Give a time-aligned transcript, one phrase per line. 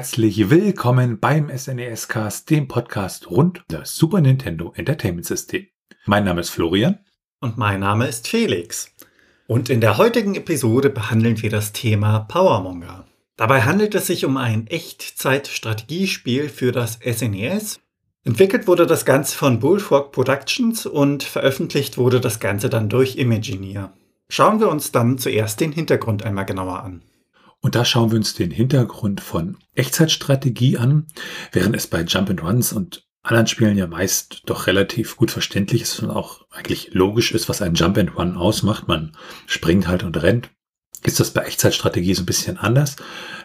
[0.00, 5.66] Herzlich willkommen beim SNES Cast, dem Podcast rund um das Super Nintendo Entertainment System.
[6.06, 7.00] Mein Name ist Florian.
[7.40, 8.94] Und mein Name ist Felix.
[9.46, 13.04] Und in der heutigen Episode behandeln wir das Thema Powermonger.
[13.36, 17.80] Dabei handelt es sich um ein Echtzeit-Strategiespiel für das SNES.
[18.24, 23.92] Entwickelt wurde das Ganze von Bullfrog Productions und veröffentlicht wurde das Ganze dann durch Imagineer.
[24.30, 27.02] Schauen wir uns dann zuerst den Hintergrund einmal genauer an.
[27.60, 31.06] Und da schauen wir uns den Hintergrund von Echtzeitstrategie an,
[31.52, 35.82] während es bei Jump and Runs und anderen Spielen ja meist doch relativ gut verständlich
[35.82, 38.88] ist und auch eigentlich logisch ist, was ein Jump and Run ausmacht.
[38.88, 39.12] Man
[39.46, 40.50] springt halt und rennt.
[41.02, 42.96] Ist das bei Echtzeitstrategie so ein bisschen anders?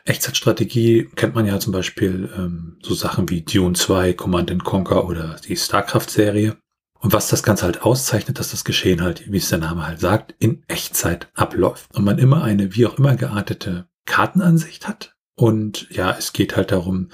[0.04, 5.38] Echtzeitstrategie kennt man ja zum Beispiel ähm, so Sachen wie Dune 2, Command Conquer oder
[5.48, 6.58] die StarCraft-Serie.
[7.00, 10.00] Und was das Ganze halt auszeichnet, dass das Geschehen halt, wie es der Name halt
[10.00, 11.94] sagt, in Echtzeit abläuft.
[11.94, 15.16] Und man immer eine wie auch immer geartete Kartenansicht hat.
[15.36, 17.10] Und ja, es geht halt darum,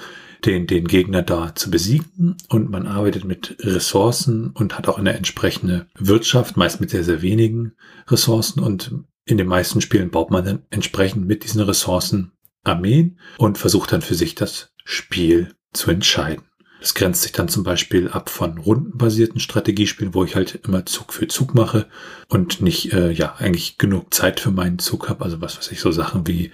[0.46, 5.14] den, den Gegner da zu besiegen und man arbeitet mit Ressourcen und hat auch eine
[5.14, 7.74] entsprechende Wirtschaft, meist mit sehr, sehr wenigen
[8.08, 8.94] Ressourcen und
[9.26, 12.32] in den meisten Spielen baut man dann entsprechend mit diesen Ressourcen
[12.64, 16.46] Armeen und versucht dann für sich das Spiel zu entscheiden.
[16.80, 21.14] Das grenzt sich dann zum Beispiel ab von rundenbasierten Strategiespielen, wo ich halt immer Zug
[21.14, 21.88] für Zug mache
[22.28, 25.24] und nicht, äh, ja, eigentlich genug Zeit für meinen Zug habe.
[25.24, 26.52] Also was weiß ich, so Sachen wie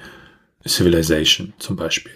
[0.66, 2.12] Civilization zum Beispiel.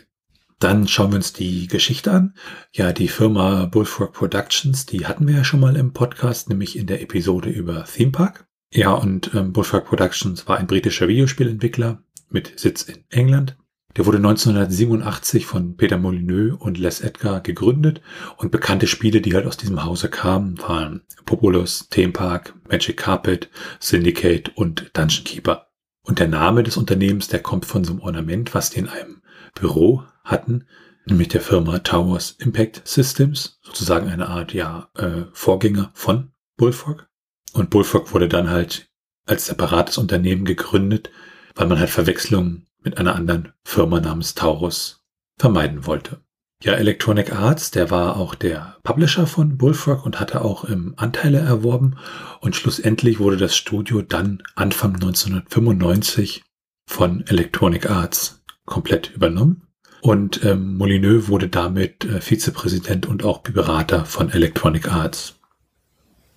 [0.60, 2.36] Dann schauen wir uns die Geschichte an.
[2.72, 6.86] Ja, die Firma Bullfrog Productions, die hatten wir ja schon mal im Podcast, nämlich in
[6.86, 8.46] der Episode über Theme Park.
[8.72, 13.58] Ja, und ähm, Bullfrog Productions war ein britischer Videospielentwickler mit Sitz in England.
[13.98, 18.02] Der wurde 1987 von Peter Molyneux und Les Edgar gegründet
[18.38, 23.50] und bekannte Spiele, die halt aus diesem Hause kamen, waren Populous, Theme Park, Magic Carpet,
[23.80, 25.71] Syndicate und Dungeon Keeper.
[26.04, 29.22] Und der Name des Unternehmens, der kommt von so einem Ornament, was die in einem
[29.54, 30.66] Büro hatten,
[31.06, 37.08] nämlich der Firma Towers Impact Systems, sozusagen eine Art, ja, äh, Vorgänger von Bullfrog.
[37.54, 38.90] Und Bullfrog wurde dann halt
[39.26, 41.12] als separates Unternehmen gegründet,
[41.56, 45.04] weil man halt Verwechslungen mit einer anderen Firma namens Taurus
[45.38, 46.22] vermeiden wollte.
[46.64, 51.40] Ja, Electronic Arts, der war auch der Publisher von Bullfrog und hatte auch im Anteile
[51.40, 51.96] erworben.
[52.40, 56.44] Und schlussendlich wurde das Studio dann Anfang 1995
[56.88, 59.68] von Electronic Arts komplett übernommen.
[60.02, 65.40] Und ähm, Molyneux wurde damit äh, Vizepräsident und auch Berater von Electronic Arts.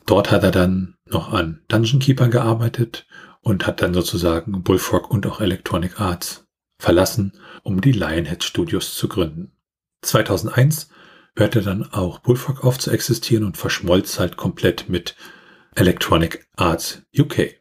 [0.06, 3.06] Dort hat er dann noch an Dungeon Keeper gearbeitet
[3.42, 6.46] und hat dann sozusagen Bullfrog und auch Electronic Arts
[6.78, 7.32] verlassen,
[7.62, 9.53] um die Lionhead Studios zu gründen.
[10.06, 10.88] 2001
[11.36, 15.16] hörte dann auch Bullfrog auf zu existieren und verschmolz halt komplett mit
[15.74, 17.56] Electronic Arts UK.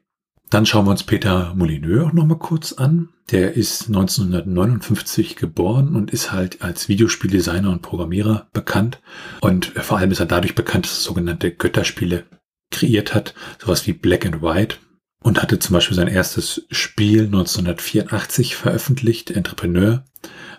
[0.50, 3.10] Dann schauen wir uns Peter Molyneux auch nochmal kurz an.
[3.32, 9.02] Der ist 1959 geboren und ist halt als Videospieldesigner und Programmierer bekannt.
[9.42, 12.26] Und vor allem ist er dadurch bekannt, dass er sogenannte Götterspiele
[12.70, 13.34] kreiert hat.
[13.60, 14.78] Sowas wie Black and White.
[15.24, 20.04] Und hatte zum Beispiel sein erstes Spiel 1984 veröffentlicht, Entrepreneur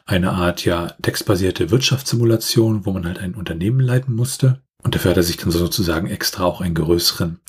[0.07, 4.63] eine Art ja textbasierte Wirtschaftssimulation, wo man halt ein Unternehmen leiten musste.
[4.83, 7.41] Und dafür hat er sich dann sozusagen extra auch einen größeren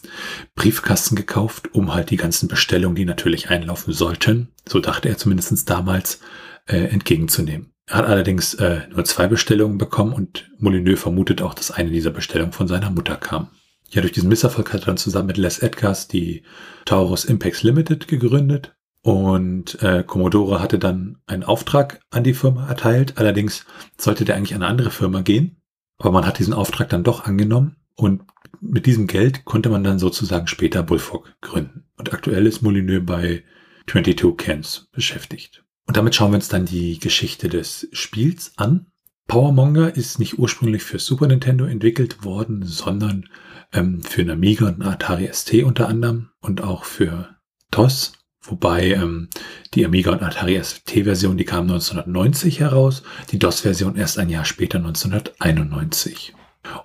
[0.56, 5.70] Briefkasten gekauft, um halt die ganzen Bestellungen, die natürlich einlaufen sollten, so dachte er zumindest
[5.70, 6.22] damals,
[6.68, 7.74] äh, entgegenzunehmen.
[7.88, 12.10] Er hat allerdings äh, nur zwei Bestellungen bekommen und Molyneux vermutet auch, dass eine dieser
[12.10, 13.50] Bestellungen von seiner Mutter kam.
[13.90, 16.44] Ja, durch diesen Misserfolg hat er dann zusammen mit Les Edgars die
[16.86, 18.76] Taurus Impex Limited gegründet
[19.06, 23.20] und äh, Commodore hatte dann einen Auftrag an die Firma erteilt.
[23.20, 23.64] Allerdings
[24.00, 25.58] sollte der eigentlich an eine andere Firma gehen.
[26.00, 27.76] Aber man hat diesen Auftrag dann doch angenommen.
[27.94, 28.24] Und
[28.62, 31.84] mit diesem Geld konnte man dann sozusagen später Bullfrog gründen.
[31.98, 33.44] Und aktuell ist Molyneux bei
[33.86, 35.64] 22 Cans beschäftigt.
[35.86, 38.88] Und damit schauen wir uns dann die Geschichte des Spiels an.
[39.28, 43.30] Powermonger ist nicht ursprünglich für Super Nintendo entwickelt worden, sondern
[43.76, 47.36] ähm, für einen Amiga und einen Atari ST unter anderem und auch für
[47.72, 48.14] DOS.
[48.42, 49.30] Wobei ähm,
[49.74, 54.78] die Amiga und Atari ST-Version, die kam 1990 heraus, die DOS-Version erst ein Jahr später
[54.78, 56.34] 1991.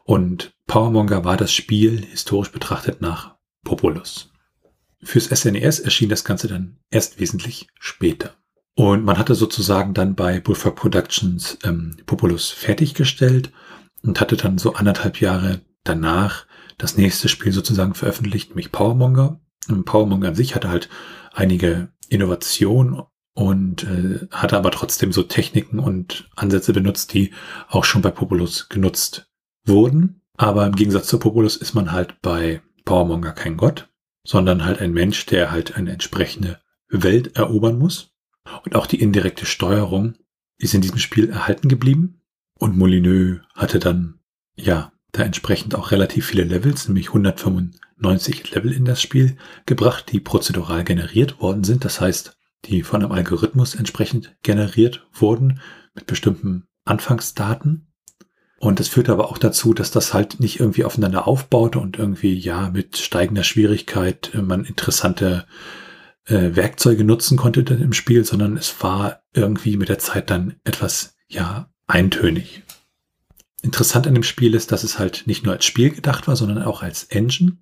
[0.05, 4.31] Und Powermonger war das Spiel historisch betrachtet nach Populus.
[5.03, 8.35] Fürs SNES e erschien das Ganze dann erst wesentlich später.
[8.75, 13.53] Und man hatte sozusagen dann bei Bullfrog Productions ähm, Populus fertiggestellt
[14.03, 16.47] und hatte dann so anderthalb Jahre danach
[16.81, 19.41] das nächste Spiel sozusagen veröffentlicht, nämlich Powermonger.
[19.69, 20.89] Und Powermonger an sich hatte halt
[21.33, 23.03] einige Innovationen
[23.35, 27.33] und äh, hatte aber trotzdem so Techniken und Ansätze benutzt, die
[27.69, 29.31] auch schon bei Populus genutzt
[29.65, 30.23] wurden.
[30.37, 33.89] Aber im Gegensatz zu Populus ist man halt bei Powermonger kein Gott,
[34.25, 38.13] sondern halt ein Mensch, der halt eine entsprechende Welt erobern muss.
[38.65, 40.15] Und auch die indirekte Steuerung
[40.59, 42.23] ist in diesem Spiel erhalten geblieben
[42.59, 44.21] und Molyneux hatte dann,
[44.57, 49.37] ja, da entsprechend auch relativ viele Levels, nämlich 195 Level in das Spiel
[49.67, 51.85] gebracht, die prozedural generiert worden sind.
[51.85, 52.37] Das heißt,
[52.67, 55.61] die von einem Algorithmus entsprechend generiert wurden
[55.95, 57.87] mit bestimmten Anfangsdaten.
[58.59, 62.35] Und das führt aber auch dazu, dass das halt nicht irgendwie aufeinander aufbaute und irgendwie,
[62.35, 65.47] ja, mit steigender Schwierigkeit äh, man interessante
[66.27, 71.17] äh, Werkzeuge nutzen konnte im Spiel, sondern es war irgendwie mit der Zeit dann etwas,
[71.29, 72.63] ja, eintönig.
[73.63, 76.63] Interessant an dem Spiel ist, dass es halt nicht nur als Spiel gedacht war, sondern
[76.63, 77.59] auch als Engine.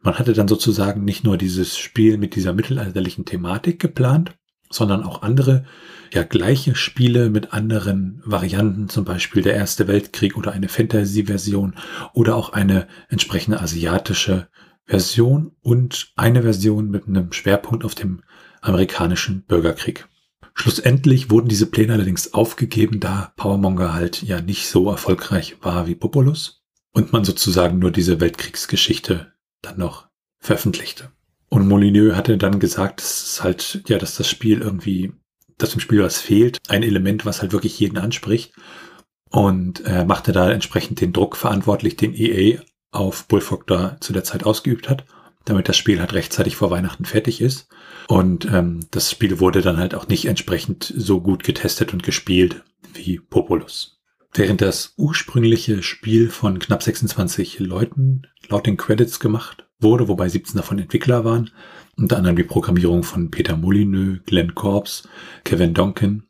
[0.00, 4.36] Man hatte dann sozusagen nicht nur dieses Spiel mit dieser mittelalterlichen Thematik geplant,
[4.70, 5.64] sondern auch andere,
[6.12, 11.74] ja, gleiche Spiele mit anderen Varianten, zum Beispiel der Erste Weltkrieg oder eine Fantasy-Version
[12.12, 14.48] oder auch eine entsprechende asiatische
[14.86, 18.22] Version und eine Version mit einem Schwerpunkt auf dem
[18.60, 20.08] amerikanischen Bürgerkrieg.
[20.60, 25.94] Schlussendlich wurden diese Pläne allerdings aufgegeben, da Powermonger halt ja nicht so erfolgreich war wie
[25.94, 29.32] Populus und man sozusagen nur diese Weltkriegsgeschichte
[29.62, 30.08] dann noch
[30.40, 31.12] veröffentlichte.
[31.48, 35.12] Und Molyneux hatte dann gesagt, dass es halt, ja, dass das Spiel irgendwie,
[35.58, 38.52] dass dem Spiel was fehlt, ein Element, was halt wirklich jeden anspricht
[39.30, 42.60] und äh, machte da entsprechend den Druck verantwortlich, den EA
[42.90, 45.04] auf Bullfrog da zu der Zeit ausgeübt hat,
[45.44, 47.68] damit das Spiel halt rechtzeitig vor Weihnachten fertig ist.
[48.08, 52.64] Und ähm, das Spiel wurde dann halt auch nicht entsprechend so gut getestet und gespielt
[52.94, 54.00] wie Populus.
[54.32, 60.56] Während das ursprüngliche Spiel von knapp 26 Leuten laut den Credits gemacht wurde, wobei 17
[60.56, 61.50] davon Entwickler waren,
[61.98, 65.06] unter anderem die Programmierung von Peter Molyneux, Glenn Corbs,
[65.44, 66.22] Kevin Donkin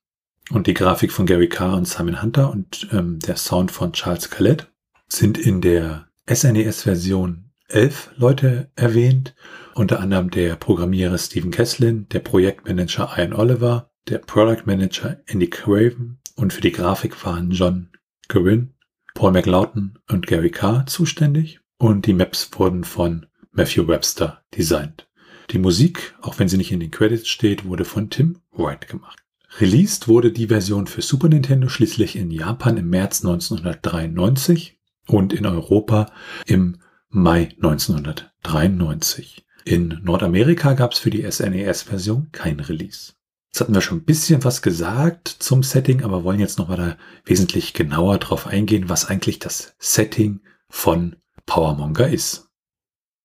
[0.50, 4.30] und die Grafik von Gary Carr und Simon Hunter und ähm, der Sound von Charles
[4.30, 4.66] Collette,
[5.06, 9.34] sind in der SNES-Version 11 Leute erwähnt
[9.78, 16.18] unter anderem der Programmierer Stephen Kesslin, der Projektmanager Ian Oliver, der Product Manager Andy Craven
[16.34, 17.90] und für die Grafik waren John
[18.26, 18.74] Corinne,
[19.14, 25.08] Paul McLaughlin und Gary Carr zuständig und die Maps wurden von Matthew Webster designt.
[25.50, 29.20] Die Musik, auch wenn sie nicht in den Credits steht, wurde von Tim White gemacht.
[29.60, 35.46] Released wurde die Version für Super Nintendo schließlich in Japan im März 1993 und in
[35.46, 36.10] Europa
[36.46, 36.78] im
[37.10, 39.44] Mai 1993.
[39.68, 43.12] In Nordamerika gab es für die SNES-Version kein Release.
[43.52, 46.96] Jetzt hatten wir schon ein bisschen was gesagt zum Setting, aber wollen jetzt nochmal da
[47.26, 52.48] wesentlich genauer drauf eingehen, was eigentlich das Setting von Powermonger ist.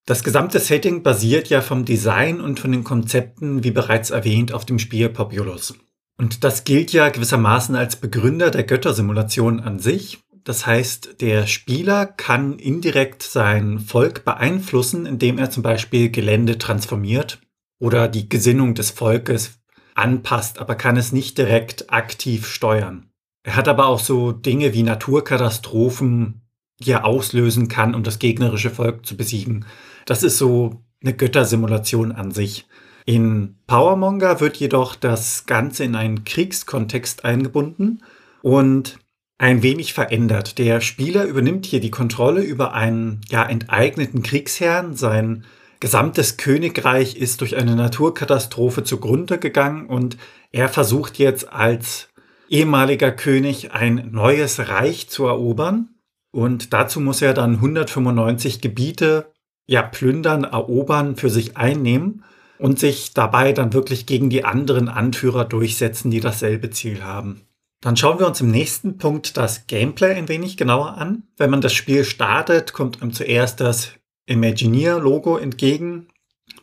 [0.05, 4.65] Das gesamte Setting basiert ja vom Design und von den Konzepten, wie bereits erwähnt, auf
[4.65, 5.75] dem Spiel Populous.
[6.17, 12.05] Und das gilt ja gewissermaßen als Begründer der Göttersimulation an sich das heißt, der Spieler
[12.05, 17.39] kann indirekt sein Volk beeinflussen, indem er zum Beispiel Gelände transformiert
[17.79, 19.59] oder die Gesinnung des Volkes
[19.95, 23.09] anpasst, aber kann es nicht direkt aktiv steuern.
[23.43, 26.41] Er hat aber auch so Dinge wie Naturkatastrophen,
[26.79, 29.65] die er auslösen kann, um das gegnerische Volk zu besiegen.
[30.05, 32.65] Das ist so eine Göttersimulation an sich.
[33.05, 38.01] In Powermonger wird jedoch das Ganze in einen Kriegskontext eingebunden
[38.41, 38.97] und
[39.43, 40.57] ein wenig verändert.
[40.57, 44.95] Der Spieler übernimmt hier die Kontrolle über einen ja, enteigneten Kriegsherrn.
[44.95, 45.43] Sein
[45.81, 50.15] gesamtes Königreich ist durch eine Naturkatastrophe zugrunde gegangen und
[50.53, 52.07] er versucht jetzt als
[52.47, 55.89] ehemaliger König ein neues Reich zu erobern.
[56.31, 59.33] Und dazu muss er dann 195 Gebiete
[59.65, 62.23] ja plündern, erobern, für sich einnehmen
[62.59, 67.41] und sich dabei dann wirklich gegen die anderen Anführer durchsetzen, die dasselbe Ziel haben.
[67.83, 71.23] Dann schauen wir uns im nächsten Punkt das Gameplay ein wenig genauer an.
[71.35, 73.91] Wenn man das Spiel startet, kommt einem zuerst das
[74.25, 76.07] Imagineer-Logo entgegen,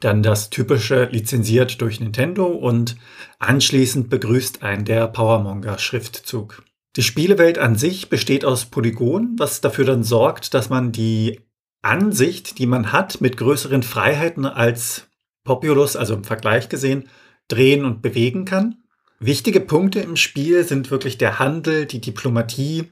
[0.01, 2.97] dann das typische lizenziert durch Nintendo und
[3.39, 6.63] anschließend begrüßt ein der Powermonger-Schriftzug.
[6.97, 11.41] Die Spielewelt an sich besteht aus Polygonen, was dafür dann sorgt, dass man die
[11.83, 15.07] Ansicht, die man hat, mit größeren Freiheiten als
[15.45, 17.11] Populous, also im Vergleich gesehen,
[17.49, 18.79] drehen und bewegen kann.
[19.23, 22.91] Wichtige Punkte im Spiel sind wirklich der Handel, die Diplomatie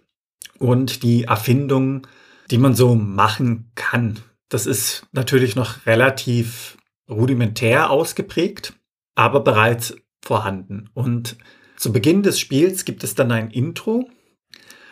[0.59, 2.07] und die Erfindungen,
[2.51, 4.19] die man so machen kann.
[4.51, 6.77] Das ist natürlich noch relativ
[7.09, 8.75] rudimentär ausgeprägt,
[9.15, 10.91] aber bereits vorhanden.
[10.93, 11.39] Und
[11.77, 14.11] zu Beginn des Spiels gibt es dann ein Intro.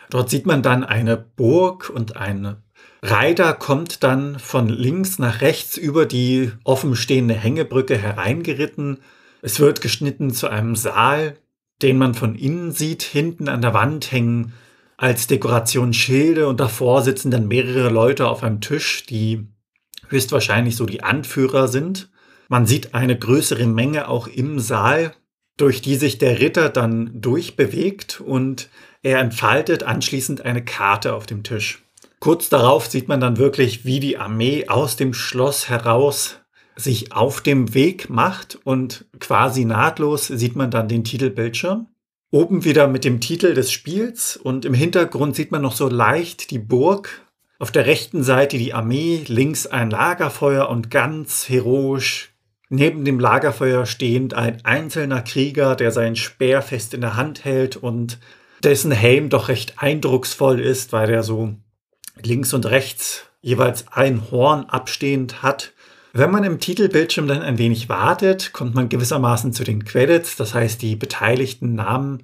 [0.09, 2.63] Dort sieht man dann eine Burg und ein
[3.03, 9.01] Reiter kommt dann von links nach rechts über die offenstehende Hängebrücke hereingeritten
[9.41, 11.37] es wird geschnitten zu einem Saal,
[11.81, 13.03] den man von innen sieht.
[13.03, 14.53] Hinten an der Wand hängen
[14.97, 19.47] als Dekoration Schilde und davor sitzen dann mehrere Leute auf einem Tisch, die
[20.09, 22.09] höchstwahrscheinlich so die Anführer sind.
[22.49, 25.13] Man sieht eine größere Menge auch im Saal
[25.57, 28.69] durch die sich der Ritter dann durchbewegt und
[29.01, 31.83] er entfaltet anschließend eine Karte auf dem Tisch.
[32.19, 36.39] Kurz darauf sieht man dann wirklich, wie die Armee aus dem Schloss heraus
[36.77, 41.87] sich auf dem Weg macht und quasi nahtlos sieht man dann den Titelbildschirm.
[42.31, 46.51] Oben wieder mit dem Titel des Spiels und im Hintergrund sieht man noch so leicht
[46.51, 47.27] die Burg.
[47.59, 52.33] Auf der rechten Seite die Armee, links ein Lagerfeuer und ganz heroisch
[52.69, 57.77] neben dem Lagerfeuer stehend ein einzelner Krieger, der seinen Speer fest in der Hand hält
[57.77, 58.19] und
[58.63, 61.55] dessen Helm doch recht eindrucksvoll ist, weil er so
[62.21, 65.73] links und rechts jeweils ein Horn abstehend hat.
[66.13, 70.53] Wenn man im Titelbildschirm dann ein wenig wartet, kommt man gewissermaßen zu den Credits, das
[70.53, 72.23] heißt die beteiligten Namen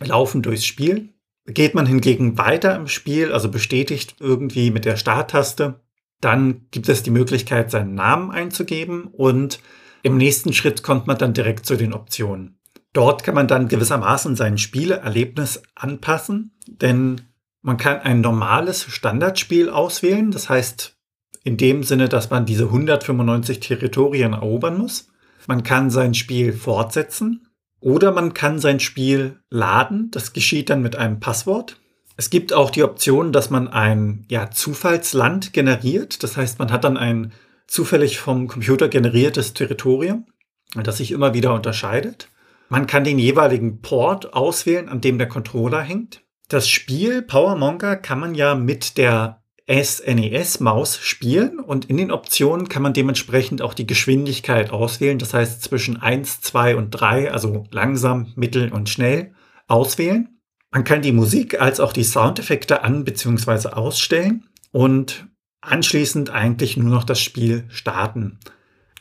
[0.00, 1.14] laufen durchs Spiel.
[1.46, 5.80] Geht man hingegen weiter im Spiel, also bestätigt irgendwie mit der Starttaste,
[6.20, 9.60] dann gibt es die Möglichkeit, seinen Namen einzugeben und
[10.02, 12.58] im nächsten Schritt kommt man dann direkt zu den Optionen.
[12.92, 17.20] Dort kann man dann gewissermaßen sein Spieleerlebnis anpassen, denn
[17.62, 20.96] man kann ein normales Standardspiel auswählen, das heißt
[21.44, 25.08] in dem Sinne, dass man diese 195 Territorien erobern muss.
[25.46, 27.46] Man kann sein Spiel fortsetzen
[27.80, 31.80] oder man kann sein Spiel laden, das geschieht dann mit einem Passwort.
[32.16, 36.84] Es gibt auch die Option, dass man ein ja, Zufallsland generiert, das heißt man hat
[36.84, 37.32] dann ein
[37.66, 40.26] zufällig vom Computer generiertes Territorium,
[40.74, 42.28] das sich immer wieder unterscheidet.
[42.68, 46.22] Man kann den jeweiligen Port auswählen, an dem der Controller hängt.
[46.48, 49.39] Das Spiel Powermonger kann man ja mit der
[49.70, 55.18] SNES-Maus spielen und in den Optionen kann man dementsprechend auch die Geschwindigkeit auswählen.
[55.18, 59.32] Das heißt zwischen 1, 2 und 3, also langsam, mittel und schnell
[59.68, 60.40] auswählen.
[60.72, 63.68] Man kann die Musik als auch die Soundeffekte an- bzw.
[63.68, 65.28] ausstellen und
[65.60, 68.38] anschließend eigentlich nur noch das Spiel starten.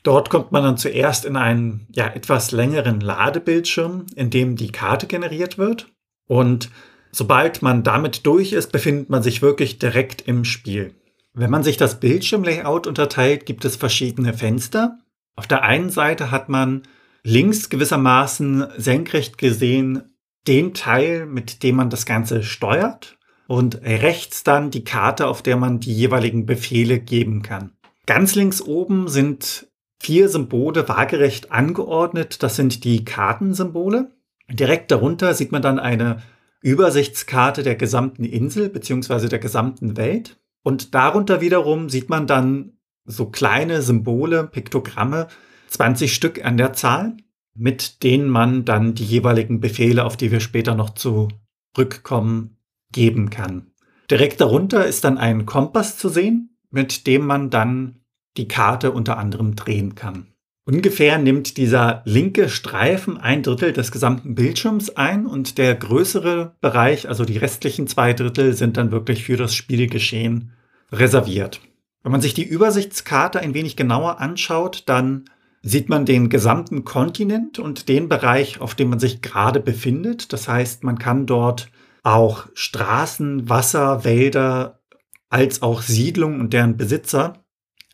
[0.04, 5.08] Dort kommt man dann zuerst in einen ja, etwas längeren Ladebildschirm, in dem die Karte
[5.08, 5.88] generiert wird.
[6.28, 6.70] Und
[7.12, 10.94] sobald man damit durch ist, befindet man sich wirklich direkt im Spiel.
[11.34, 14.98] Wenn man sich das Bildschirmlayout unterteilt, gibt es verschiedene Fenster.
[15.36, 16.84] Auf der einen Seite hat man
[17.24, 20.16] links gewissermaßen senkrecht gesehen
[20.48, 25.58] den Teil, mit dem man das Ganze steuert und rechts dann die Karte, auf der
[25.58, 27.72] man die jeweiligen Befehle geben kann.
[28.06, 29.68] Ganz links oben sind
[30.00, 32.42] vier Symbole waagerecht angeordnet.
[32.42, 34.12] Das sind die Kartensymbole.
[34.50, 36.22] Direkt darunter sieht man dann eine
[36.62, 39.28] Übersichtskarte der gesamten Insel bzw.
[39.28, 40.40] der gesamten Welt.
[40.64, 42.74] Und darunter wiederum sieht man dann
[43.06, 45.28] so kleine Symbole, Piktogramme,
[45.70, 47.16] 20 Stück an der Zahl,
[47.56, 52.58] mit denen man dann die jeweiligen Befehle, auf die wir später noch zurückkommen,
[52.92, 53.72] geben kann.
[54.10, 58.02] Direkt darunter ist dann ein Kompass zu sehen, mit dem man dann
[58.38, 60.29] die Karte unter anderem drehen kann.
[60.70, 67.10] Ungefähr nimmt dieser linke Streifen ein Drittel des gesamten Bildschirms ein und der größere Bereich,
[67.10, 70.52] also die restlichen zwei Drittel, sind dann wirklich für das Spielgeschehen
[70.92, 71.60] reserviert.
[72.04, 75.26] Wenn man sich die Übersichtskarte ein wenig genauer anschaut, dann
[75.64, 80.34] sieht man den gesamten Kontinent und den Bereich, auf dem man sich gerade befindet.
[80.34, 81.72] Das heißt, man kann dort
[82.04, 84.82] auch Straßen, Wasser, Wälder
[85.30, 87.44] als auch Siedlungen und deren Besitzer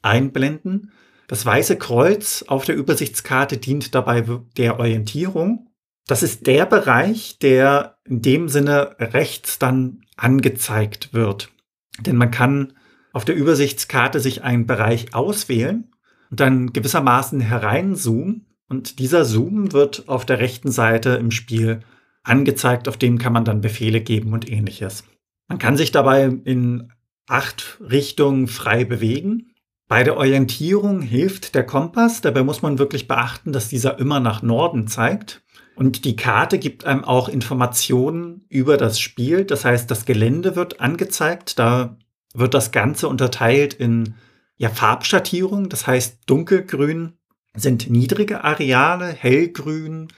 [0.02, 0.92] einblenden.
[1.28, 4.26] Das weiße Kreuz auf der Übersichtskarte dient dabei
[4.58, 5.70] der Orientierung.
[6.08, 11.52] Das ist der Bereich, der in dem Sinne rechts dann angezeigt wird.
[12.00, 12.74] Denn man kann
[13.14, 15.92] auf der Übersichtskarte sich einen Bereich auswählen
[16.30, 18.46] und dann gewissermaßen hereinzoomen.
[18.68, 21.82] Und dieser Zoom wird auf der rechten Seite im Spiel
[22.24, 25.04] angezeigt, auf dem kann man dann Befehle geben und ähnliches.
[25.48, 26.92] Man kann sich dabei in
[27.28, 29.52] acht Richtungen frei bewegen.
[29.88, 32.22] Bei der Orientierung hilft der Kompass.
[32.22, 35.44] Dabei muss man wirklich beachten, dass dieser immer nach Norden zeigt.
[35.76, 39.46] Und die Karte gibt einem auch Informationen über das Spiel.
[39.46, 41.60] Das heißt, das Gelände wird angezeigt.
[41.60, 41.98] Da
[42.34, 44.16] wird das Ganze unterteilt in
[44.58, 45.70] ja, Farbschattierung.
[45.70, 47.14] Das heißt, dunkelgrün
[47.56, 50.10] sind niedrige Areale, hellgrün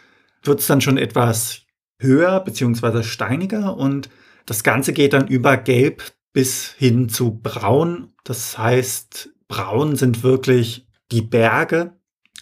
[0.43, 1.61] wird es dann schon etwas
[1.99, 4.09] höher beziehungsweise steiniger und
[4.45, 8.13] das Ganze geht dann über gelb bis hin zu braun.
[8.23, 11.93] Das heißt, braun sind wirklich die Berge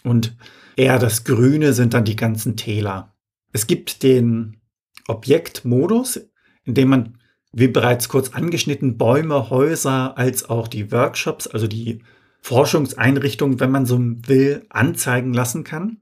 [0.04, 0.36] und
[0.76, 3.16] eher das Grüne sind dann die ganzen Täler.
[3.52, 4.62] Es gibt den
[5.08, 6.20] Objektmodus,
[6.64, 7.18] in dem man,
[7.54, 12.02] wie bereits kurz angeschnitten, Bäume, Häuser als auch die Workshops, also die
[12.42, 16.02] Forschungseinrichtungen, wenn man so will, anzeigen lassen kann.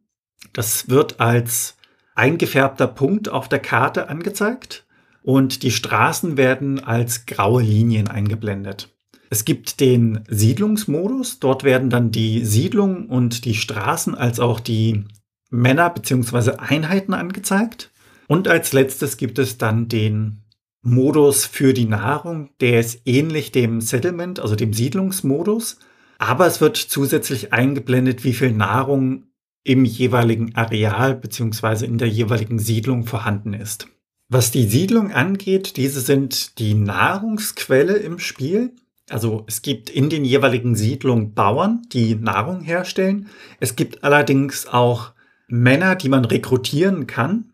[0.52, 1.78] Das wird als
[2.16, 4.86] eingefärbter Punkt auf der Karte angezeigt
[5.22, 8.93] und die Straßen werden als graue Linien eingeblendet.
[9.34, 11.40] Es gibt den Siedlungsmodus.
[11.40, 15.06] Dort werden dann die Siedlungen und die Straßen als auch die
[15.50, 16.58] Männer bzw.
[16.60, 17.90] Einheiten angezeigt.
[18.28, 20.44] Und als letztes gibt es dann den
[20.84, 22.52] Modus für die Nahrung.
[22.62, 25.80] Der ist ähnlich dem Settlement, also dem Siedlungsmodus.
[26.20, 29.24] Aber es wird zusätzlich eingeblendet, wie viel Nahrung
[29.64, 31.88] im jeweiligen Areal bzw.
[31.88, 33.88] in der jeweiligen Siedlung vorhanden ist.
[34.30, 38.76] Was die Siedlung angeht, diese sind die Nahrungsquelle im Spiel.
[39.14, 43.30] Also es gibt in den jeweiligen Siedlungen Bauern, die Nahrung herstellen.
[43.60, 45.12] Es gibt allerdings auch
[45.48, 47.54] Männer, die man rekrutieren kann.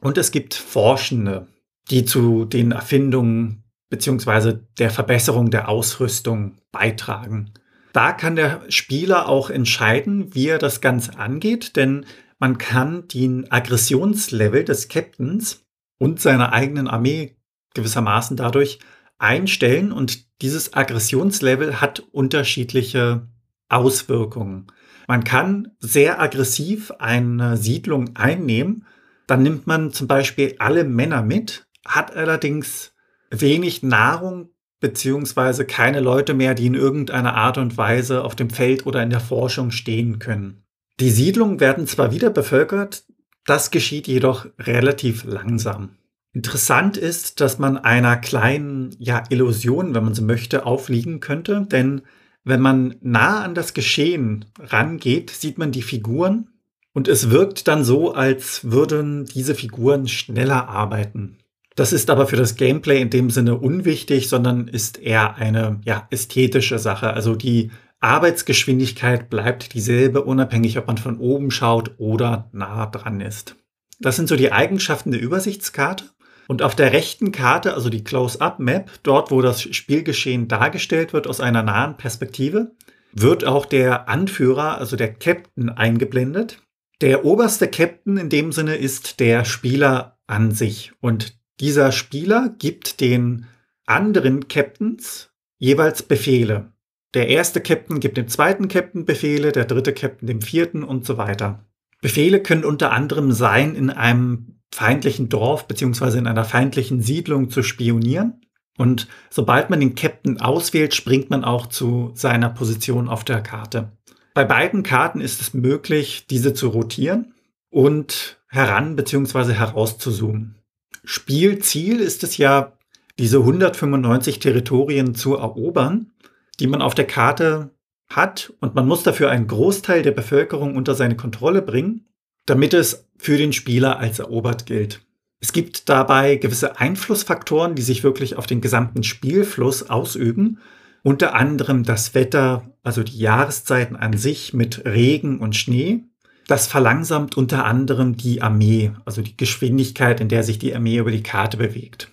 [0.00, 1.48] Und es gibt Forschende,
[1.90, 4.58] die zu den Erfindungen bzw.
[4.78, 7.54] der Verbesserung der Ausrüstung beitragen.
[7.94, 12.04] Da kann der Spieler auch entscheiden, wie er das Ganze angeht, denn
[12.38, 15.64] man kann den Aggressionslevel des Captains
[15.98, 17.38] und seiner eigenen Armee
[17.72, 18.78] gewissermaßen dadurch
[19.18, 23.28] einstellen und dieses Aggressionslevel hat unterschiedliche
[23.68, 24.66] Auswirkungen.
[25.06, 28.86] Man kann sehr aggressiv eine Siedlung einnehmen,
[29.26, 32.92] dann nimmt man zum Beispiel alle Männer mit, hat allerdings
[33.30, 38.86] wenig Nahrung beziehungsweise keine Leute mehr, die in irgendeiner Art und Weise auf dem Feld
[38.86, 40.62] oder in der Forschung stehen können.
[41.00, 43.04] Die Siedlungen werden zwar wieder bevölkert,
[43.44, 45.96] das geschieht jedoch relativ langsam.
[46.32, 52.02] Interessant ist, dass man einer kleinen ja, Illusion, wenn man so möchte, aufliegen könnte, denn
[52.44, 56.48] wenn man nah an das Geschehen rangeht, sieht man die Figuren
[56.92, 61.38] und es wirkt dann so, als würden diese Figuren schneller arbeiten.
[61.76, 66.08] Das ist aber für das Gameplay in dem Sinne unwichtig, sondern ist eher eine ja,
[66.10, 67.14] ästhetische Sache.
[67.14, 73.56] Also die Arbeitsgeschwindigkeit bleibt dieselbe, unabhängig ob man von oben schaut oder nah dran ist.
[74.00, 76.04] Das sind so die Eigenschaften der Übersichtskarte.
[76.48, 81.40] Und auf der rechten Karte, also die Close-Up-Map, dort wo das Spielgeschehen dargestellt wird aus
[81.40, 82.72] einer nahen Perspektive,
[83.12, 86.62] wird auch der Anführer, also der Captain, eingeblendet.
[87.02, 90.92] Der oberste Captain in dem Sinne ist der Spieler an sich.
[91.00, 93.46] Und dieser Spieler gibt den
[93.84, 96.72] anderen Captains jeweils Befehle.
[97.12, 101.18] Der erste Captain gibt dem zweiten Captain Befehle, der dritte Captain dem vierten und so
[101.18, 101.64] weiter.
[102.00, 107.62] Befehle können unter anderem sein, in einem feindlichen Dorf beziehungsweise in einer feindlichen Siedlung zu
[107.62, 108.40] spionieren.
[108.76, 113.92] Und sobald man den Captain auswählt, springt man auch zu seiner Position auf der Karte.
[114.34, 117.34] Bei beiden Karten ist es möglich, diese zu rotieren
[117.70, 120.56] und heran beziehungsweise herauszuzoomen.
[121.04, 122.72] Spielziel ist es ja,
[123.18, 126.12] diese 195 Territorien zu erobern,
[126.60, 127.70] die man auf der Karte
[128.08, 132.07] hat und man muss dafür einen Großteil der Bevölkerung unter seine Kontrolle bringen,
[132.48, 135.02] damit es für den Spieler als erobert gilt.
[135.40, 140.58] Es gibt dabei gewisse Einflussfaktoren, die sich wirklich auf den gesamten Spielfluss ausüben,
[141.02, 146.04] unter anderem das Wetter, also die Jahreszeiten an sich mit Regen und Schnee,
[146.48, 151.10] das verlangsamt unter anderem die Armee, also die Geschwindigkeit, in der sich die Armee über
[151.10, 152.10] die Karte bewegt.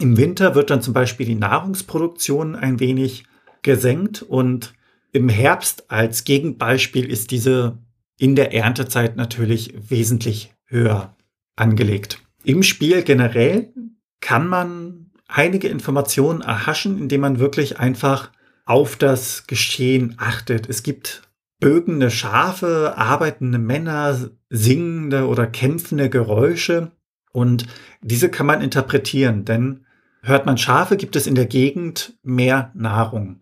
[0.00, 3.24] Im Winter wird dann zum Beispiel die Nahrungsproduktion ein wenig
[3.62, 4.74] gesenkt und
[5.12, 7.78] im Herbst als Gegenbeispiel ist diese
[8.18, 11.16] in der Erntezeit natürlich wesentlich höher
[11.56, 12.20] angelegt.
[12.44, 13.72] Im Spiel generell
[14.20, 18.30] kann man einige Informationen erhaschen, indem man wirklich einfach
[18.64, 20.68] auf das Geschehen achtet.
[20.68, 21.22] Es gibt
[21.60, 26.92] bögende Schafe, arbeitende Männer, singende oder kämpfende Geräusche.
[27.32, 27.66] Und
[28.02, 29.84] diese kann man interpretieren, denn
[30.22, 33.38] hört man Schafe, gibt es in der Gegend mehr Nahrung.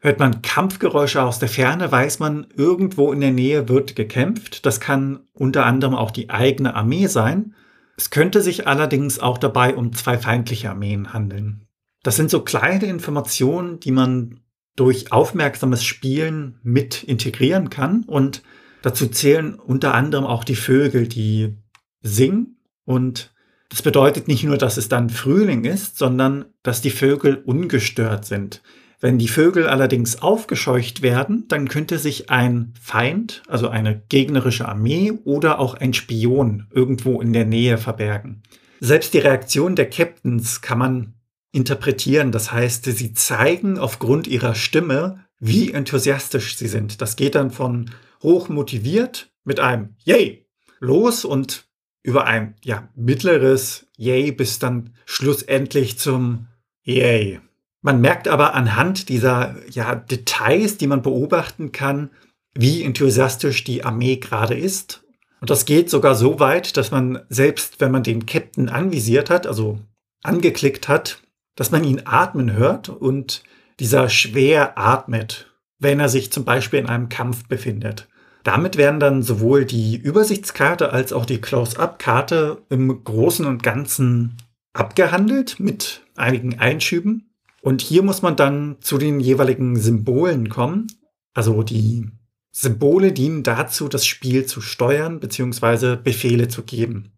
[0.00, 4.64] Hört man Kampfgeräusche aus der Ferne, weiß man, irgendwo in der Nähe wird gekämpft.
[4.64, 7.54] Das kann unter anderem auch die eigene Armee sein.
[7.96, 11.66] Es könnte sich allerdings auch dabei um zwei feindliche Armeen handeln.
[12.04, 14.40] Das sind so kleine Informationen, die man
[14.76, 18.04] durch aufmerksames Spielen mit integrieren kann.
[18.04, 18.44] Und
[18.82, 21.56] dazu zählen unter anderem auch die Vögel, die
[22.00, 22.60] singen.
[22.84, 23.34] Und
[23.68, 28.62] das bedeutet nicht nur, dass es dann Frühling ist, sondern dass die Vögel ungestört sind.
[29.00, 35.12] Wenn die Vögel allerdings aufgescheucht werden, dann könnte sich ein Feind, also eine gegnerische Armee
[35.24, 38.42] oder auch ein Spion irgendwo in der Nähe verbergen.
[38.80, 41.14] Selbst die Reaktion der Captains kann man
[41.52, 42.32] interpretieren.
[42.32, 47.00] Das heißt, sie zeigen aufgrund ihrer Stimme, wie enthusiastisch sie sind.
[47.00, 47.90] Das geht dann von
[48.22, 50.46] hoch motiviert mit einem Yay
[50.80, 51.68] los und
[52.02, 56.46] über ein ja, mittleres Yay bis dann schlussendlich zum
[56.82, 57.40] Yay.
[57.82, 62.10] Man merkt aber anhand dieser ja, Details, die man beobachten kann,
[62.54, 65.04] wie enthusiastisch die Armee gerade ist.
[65.40, 69.46] Und das geht sogar so weit, dass man selbst, wenn man den Captain anvisiert hat,
[69.46, 69.78] also
[70.22, 71.22] angeklickt hat,
[71.54, 73.44] dass man ihn atmen hört und
[73.78, 78.08] dieser schwer atmet, wenn er sich zum Beispiel in einem Kampf befindet.
[78.44, 84.36] Damit werden dann sowohl die Übersichtskarte als auch die Close-up-Karte im Großen und Ganzen
[84.72, 87.27] abgehandelt mit einigen Einschüben.
[87.68, 90.86] Und hier muss man dann zu den jeweiligen Symbolen kommen.
[91.34, 92.06] Also die
[92.50, 95.96] Symbole dienen dazu, das Spiel zu steuern bzw.
[95.96, 97.12] Befehle zu geben.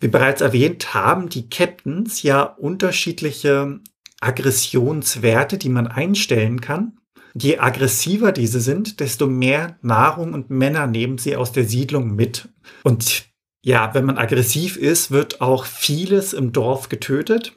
[0.00, 3.80] Wie bereits erwähnt, haben die Captains ja unterschiedliche
[4.20, 6.98] Aggressionswerte, die man einstellen kann.
[7.32, 12.50] Je aggressiver diese sind, desto mehr Nahrung und Männer nehmen sie aus der Siedlung mit.
[12.82, 13.24] Und
[13.62, 17.56] ja, wenn man aggressiv ist, wird auch vieles im Dorf getötet.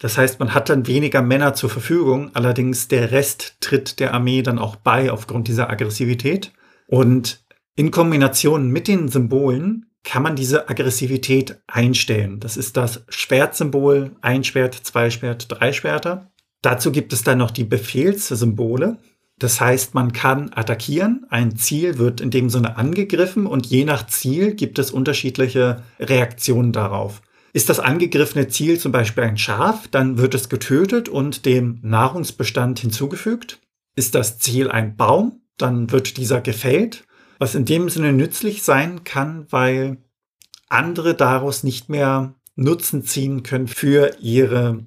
[0.00, 4.42] Das heißt, man hat dann weniger Männer zur Verfügung, allerdings der Rest tritt der Armee
[4.42, 6.52] dann auch bei aufgrund dieser Aggressivität.
[6.86, 7.44] Und
[7.76, 12.40] in Kombination mit den Symbolen kann man diese Aggressivität einstellen.
[12.40, 16.30] Das ist das Schwertsymbol, ein Schwert, zwei Schwert, drei Schwerter.
[16.62, 18.96] Dazu gibt es dann noch die Befehlssymbole.
[19.38, 24.06] Das heißt, man kann attackieren, ein Ziel wird in dem Sinne angegriffen und je nach
[24.06, 27.20] Ziel gibt es unterschiedliche Reaktionen darauf.
[27.52, 32.78] Ist das angegriffene Ziel zum Beispiel ein Schaf, dann wird es getötet und dem Nahrungsbestand
[32.78, 33.60] hinzugefügt.
[33.96, 37.04] Ist das Ziel ein Baum, dann wird dieser gefällt,
[37.38, 39.98] was in dem Sinne nützlich sein kann, weil
[40.68, 44.84] andere daraus nicht mehr Nutzen ziehen können für ihre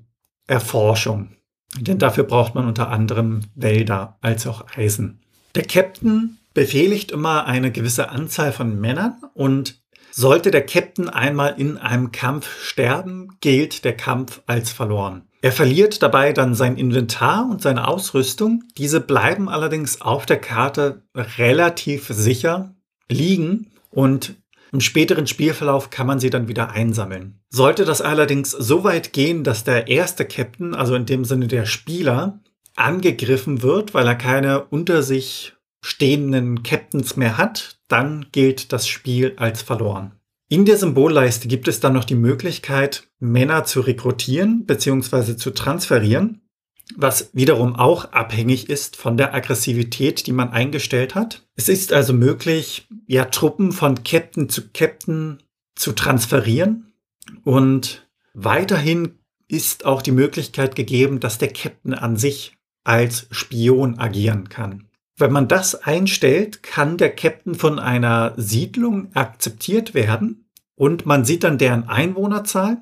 [0.48, 1.36] Erforschung.
[1.80, 5.22] Denn dafür braucht man unter anderem Wälder als auch Eisen.
[5.56, 9.83] Der Captain befehligt immer eine gewisse Anzahl von Männern und
[10.14, 15.24] sollte der Captain einmal in einem Kampf sterben, gilt der Kampf als verloren.
[15.42, 18.64] Er verliert dabei dann sein Inventar und seine Ausrüstung.
[18.78, 22.76] Diese bleiben allerdings auf der Karte relativ sicher
[23.10, 24.36] liegen und
[24.72, 27.40] im späteren Spielverlauf kann man sie dann wieder einsammeln.
[27.50, 31.66] Sollte das allerdings so weit gehen, dass der erste Captain, also in dem Sinne der
[31.66, 32.40] Spieler,
[32.76, 39.34] angegriffen wird, weil er keine unter sich stehenden Captains mehr hat, dann gilt das Spiel
[39.38, 40.14] als verloren.
[40.50, 45.38] In der Symbolleiste gibt es dann noch die Möglichkeit, Männer zu rekrutieren bzw.
[45.38, 46.42] zu transferieren,
[46.96, 51.46] was wiederum auch abhängig ist von der Aggressivität, die man eingestellt hat.
[51.56, 55.44] Es ist also möglich, ja, Truppen von Captain zu Captain
[55.76, 56.94] zu transferieren
[57.44, 64.50] und weiterhin ist auch die Möglichkeit gegeben, dass der Captain an sich als Spion agieren
[64.50, 64.90] kann.
[65.18, 71.44] Wenn man das einstellt, kann der Captain von einer Siedlung akzeptiert werden und man sieht
[71.44, 72.78] dann deren Einwohnerzahl,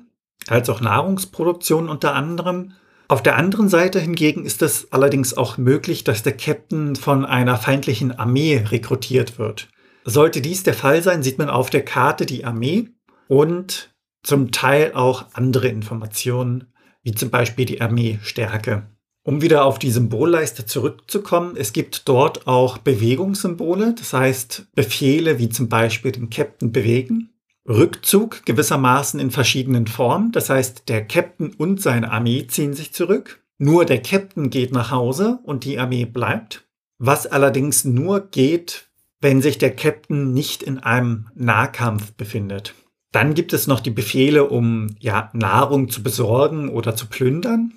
[0.48, 2.72] als auch Nahrungsproduktion unter anderem.
[3.08, 7.58] Auf der anderen Seite hingegen ist es allerdings auch möglich, dass der Captain von einer
[7.58, 9.68] feindlichen Armee rekrutiert wird.
[10.04, 12.88] Sollte dies der Fall sein, sieht man auf der Karte die Armee
[13.28, 18.84] und zum Teil auch andere Informationen, wie zum Beispiel die Armeestärke.
[19.24, 25.48] Um wieder auf die Symbolleiste zurückzukommen, es gibt dort auch Bewegungssymbole, das heißt Befehle wie
[25.48, 27.30] zum Beispiel den Captain bewegen.
[27.68, 33.40] Rückzug gewissermaßen in verschiedenen Formen, das heißt der Captain und seine Armee ziehen sich zurück.
[33.58, 36.64] Nur der Captain geht nach Hause und die Armee bleibt.
[36.98, 38.88] Was allerdings nur geht,
[39.20, 42.74] wenn sich der Captain nicht in einem Nahkampf befindet.
[43.12, 47.74] Dann gibt es noch die Befehle, um ja, Nahrung zu besorgen oder zu plündern.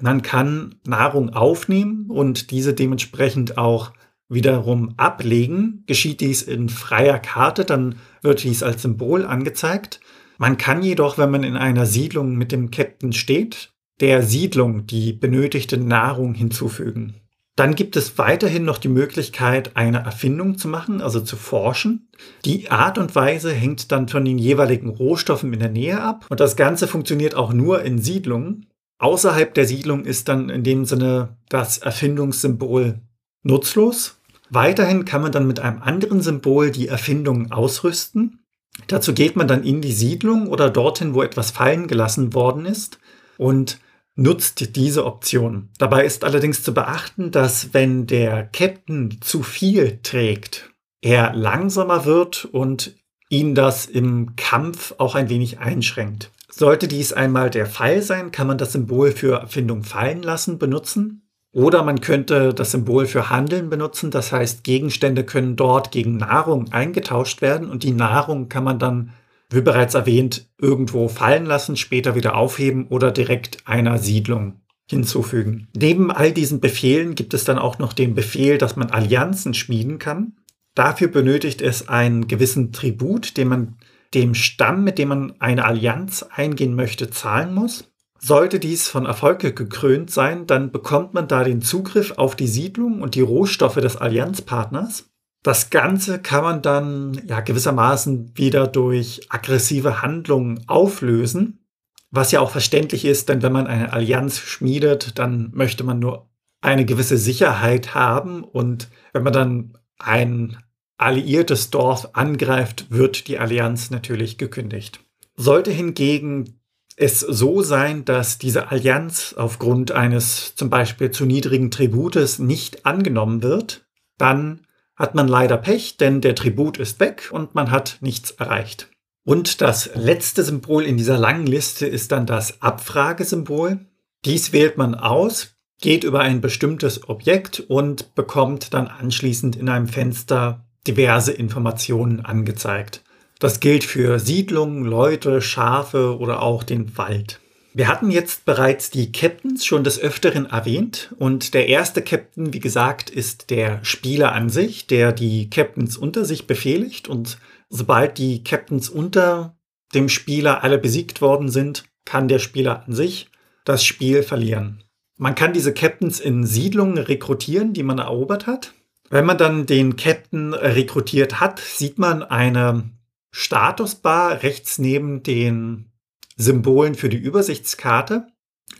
[0.00, 3.92] Man kann Nahrung aufnehmen und diese dementsprechend auch
[4.28, 5.84] wiederum ablegen.
[5.86, 10.00] Geschieht dies in freier Karte, dann wird dies als Symbol angezeigt.
[10.38, 15.12] Man kann jedoch, wenn man in einer Siedlung mit dem Captain steht, der Siedlung die
[15.12, 17.14] benötigte Nahrung hinzufügen.
[17.56, 22.08] Dann gibt es weiterhin noch die Möglichkeit, eine Erfindung zu machen, also zu forschen.
[22.44, 26.26] Die Art und Weise hängt dann von den jeweiligen Rohstoffen in der Nähe ab.
[26.30, 28.66] Und das Ganze funktioniert auch nur in Siedlungen.
[29.04, 33.02] Außerhalb der Siedlung ist dann in dem Sinne das Erfindungssymbol
[33.42, 34.18] nutzlos.
[34.48, 38.40] Weiterhin kann man dann mit einem anderen Symbol die Erfindung ausrüsten.
[38.86, 42.98] Dazu geht man dann in die Siedlung oder dorthin, wo etwas fallen gelassen worden ist
[43.36, 43.78] und
[44.14, 45.68] nutzt diese Option.
[45.76, 50.70] Dabei ist allerdings zu beachten, dass wenn der Captain zu viel trägt,
[51.02, 52.96] er langsamer wird und
[53.28, 56.30] ihn das im Kampf auch ein wenig einschränkt.
[56.56, 61.28] Sollte dies einmal der Fall sein, kann man das Symbol für Erfindung fallen lassen benutzen.
[61.50, 64.12] Oder man könnte das Symbol für Handeln benutzen.
[64.12, 69.10] Das heißt, Gegenstände können dort gegen Nahrung eingetauscht werden und die Nahrung kann man dann,
[69.50, 75.66] wie bereits erwähnt, irgendwo fallen lassen, später wieder aufheben oder direkt einer Siedlung hinzufügen.
[75.76, 79.98] Neben all diesen Befehlen gibt es dann auch noch den Befehl, dass man Allianzen schmieden
[79.98, 80.34] kann.
[80.76, 83.76] Dafür benötigt es einen gewissen Tribut, den man
[84.14, 87.90] dem Stamm, mit dem man eine Allianz eingehen möchte, zahlen muss.
[88.18, 93.02] Sollte dies von Erfolg gekrönt sein, dann bekommt man da den Zugriff auf die Siedlung
[93.02, 95.10] und die Rohstoffe des Allianzpartners.
[95.42, 101.66] Das Ganze kann man dann ja gewissermaßen wieder durch aggressive Handlungen auflösen,
[102.10, 106.30] was ja auch verständlich ist, denn wenn man eine Allianz schmiedet, dann möchte man nur
[106.62, 110.56] eine gewisse Sicherheit haben und wenn man dann ein
[110.96, 115.00] alliiertes Dorf angreift, wird die Allianz natürlich gekündigt.
[115.36, 116.60] Sollte hingegen
[116.96, 123.42] es so sein, dass diese Allianz aufgrund eines zum Beispiel zu niedrigen Tributes nicht angenommen
[123.42, 123.86] wird,
[124.18, 124.60] dann
[124.96, 128.88] hat man leider Pech, denn der Tribut ist weg und man hat nichts erreicht.
[129.24, 133.86] Und das letzte Symbol in dieser langen Liste ist dann das Abfragesymbol.
[134.24, 139.88] Dies wählt man aus, geht über ein bestimmtes Objekt und bekommt dann anschließend in einem
[139.88, 143.02] Fenster diverse Informationen angezeigt.
[143.38, 147.40] Das gilt für Siedlungen, Leute, Schafe oder auch den Wald.
[147.76, 152.60] Wir hatten jetzt bereits die Captains schon des Öfteren erwähnt und der erste Captain, wie
[152.60, 158.44] gesagt, ist der Spieler an sich, der die Captains unter sich befehligt und sobald die
[158.44, 159.56] Captains unter
[159.92, 163.28] dem Spieler alle besiegt worden sind, kann der Spieler an sich
[163.64, 164.84] das Spiel verlieren.
[165.16, 168.72] Man kann diese Captains in Siedlungen rekrutieren, die man erobert hat.
[169.14, 172.90] Wenn man dann den Captain rekrutiert hat, sieht man eine
[173.30, 175.92] Statusbar rechts neben den
[176.34, 178.26] Symbolen für die Übersichtskarte.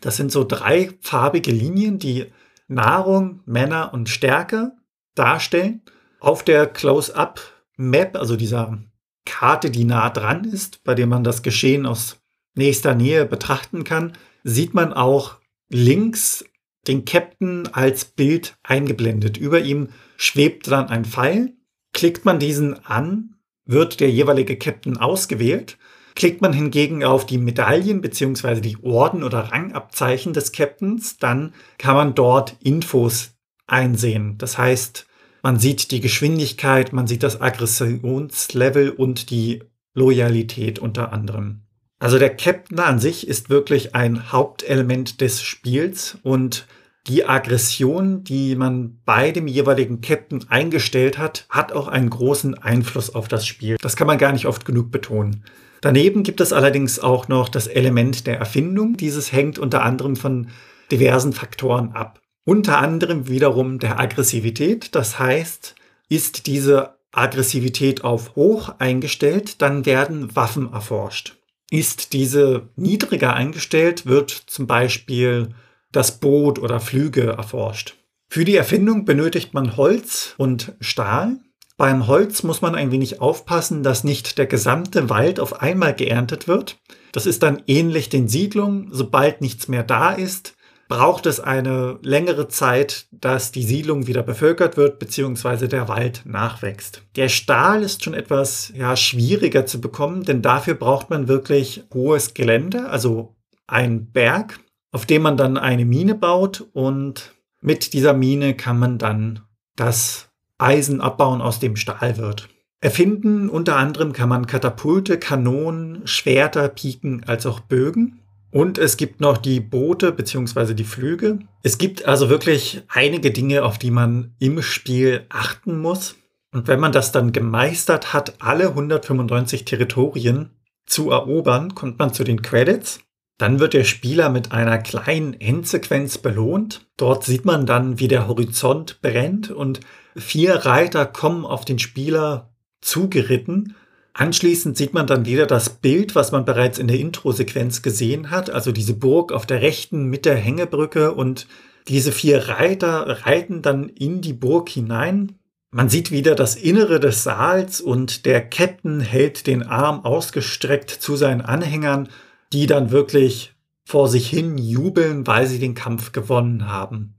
[0.01, 2.33] Das sind so drei farbige Linien, die
[2.67, 4.73] Nahrung, Männer und Stärke
[5.15, 5.83] darstellen.
[6.19, 8.83] Auf der Close-Up-Map, also dieser
[9.25, 12.17] Karte, die nah dran ist, bei der man das Geschehen aus
[12.57, 15.37] nächster Nähe betrachten kann, sieht man auch
[15.69, 16.45] links
[16.89, 19.37] den Captain als Bild eingeblendet.
[19.37, 21.53] Über ihm schwebt dann ein Pfeil.
[21.93, 25.79] Klickt man diesen an, wird der jeweilige Captain ausgewählt.
[26.15, 28.61] Klickt man hingegen auf die Medaillen bzw.
[28.61, 33.35] die Orden oder Rangabzeichen des Captains, dann kann man dort Infos
[33.67, 34.39] einsehen.
[34.39, 35.07] Das heißt,
[35.43, 39.63] man sieht die Geschwindigkeit, man sieht das Aggressionslevel und die
[39.95, 41.63] Loyalität unter anderem.
[41.99, 46.67] Also der Captain an sich ist wirklich ein Hauptelement des Spiels und
[47.07, 53.15] die Aggression, die man bei dem jeweiligen Captain eingestellt hat, hat auch einen großen Einfluss
[53.15, 53.77] auf das Spiel.
[53.81, 55.45] Das kann man gar nicht oft genug betonen.
[55.83, 58.97] Daneben gibt es allerdings auch noch das Element der Erfindung.
[58.97, 60.49] Dieses hängt unter anderem von
[60.91, 62.21] diversen Faktoren ab.
[62.47, 64.95] Unter anderem wiederum der Aggressivität.
[64.95, 65.75] Das heißt,
[66.09, 71.37] ist diese Aggressivität auf hoch eingestellt, dann werden Waffen erforscht.
[71.71, 75.55] Ist diese niedriger eingestellt, wird zum Beispiel
[75.95, 77.97] das Boot oder Flüge erforscht.
[78.29, 81.37] Für die Erfindung benötigt man Holz und Stahl.
[81.77, 86.49] Beim Holz muss man ein wenig aufpassen, dass nicht der gesamte Wald auf einmal geerntet
[86.49, 86.79] wird.
[87.13, 88.89] Das ist dann ähnlich den Siedlungen.
[88.91, 90.55] Sobald nichts mehr da ist,
[90.89, 97.03] braucht es eine längere Zeit, dass die Siedlung wieder bevölkert wird, beziehungsweise der Wald nachwächst.
[97.17, 102.35] Der Stahl ist schon etwas ja, schwieriger zu bekommen, denn dafür braucht man wirklich hohes
[102.35, 104.61] Gelände, also ein Berg,
[104.95, 109.41] auf dem man dann eine Mine baut und mit dieser Mine kann man dann
[109.75, 112.49] das Eisen abbauen, aus dem Stahl wird.
[112.81, 118.21] Erfinden unter anderem kann man Katapulte, Kanonen, Schwerter, Piken als auch Bögen.
[118.53, 120.75] Und es gibt noch die Boote bzw.
[120.75, 121.41] die Flüge.
[121.65, 126.15] Es gibt also wirklich einige Dinge, auf die man im Spiel achten muss.
[126.53, 130.51] Und wenn man das dann gemeistert hat, alle 195 Territorien
[130.87, 133.01] zu erobern, kommt man zu den Credits.
[133.39, 136.87] Dann wird der Spieler mit einer kleinen Endsequenz belohnt.
[136.97, 139.81] Dort sieht man dann, wie der Horizont brennt und
[140.17, 143.75] Vier Reiter kommen auf den Spieler zugeritten.
[144.13, 148.49] Anschließend sieht man dann wieder das Bild, was man bereits in der Intro-Sequenz gesehen hat,
[148.49, 151.49] also diese Burg auf der rechten mit der Hängebrücke und
[151.89, 155.37] diese vier Reiter reiten dann in die Burg hinein.
[155.73, 161.17] Man sieht wieder das Innere des Saals und der Captain hält den Arm ausgestreckt zu
[161.17, 162.09] seinen Anhängern,
[162.53, 163.55] die dann wirklich
[163.85, 167.17] vor sich hin jubeln, weil sie den Kampf gewonnen haben.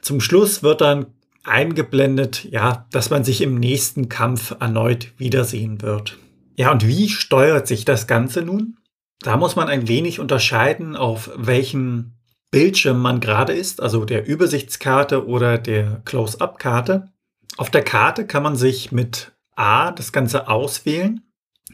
[0.00, 1.06] Zum Schluss wird dann
[1.44, 6.18] eingeblendet, ja, dass man sich im nächsten Kampf erneut wiedersehen wird.
[6.56, 8.78] Ja, und wie steuert sich das Ganze nun?
[9.20, 12.14] Da muss man ein wenig unterscheiden, auf welchem
[12.50, 17.12] Bildschirm man gerade ist, also der Übersichtskarte oder der Close-up-Karte.
[17.56, 21.27] Auf der Karte kann man sich mit A das Ganze auswählen.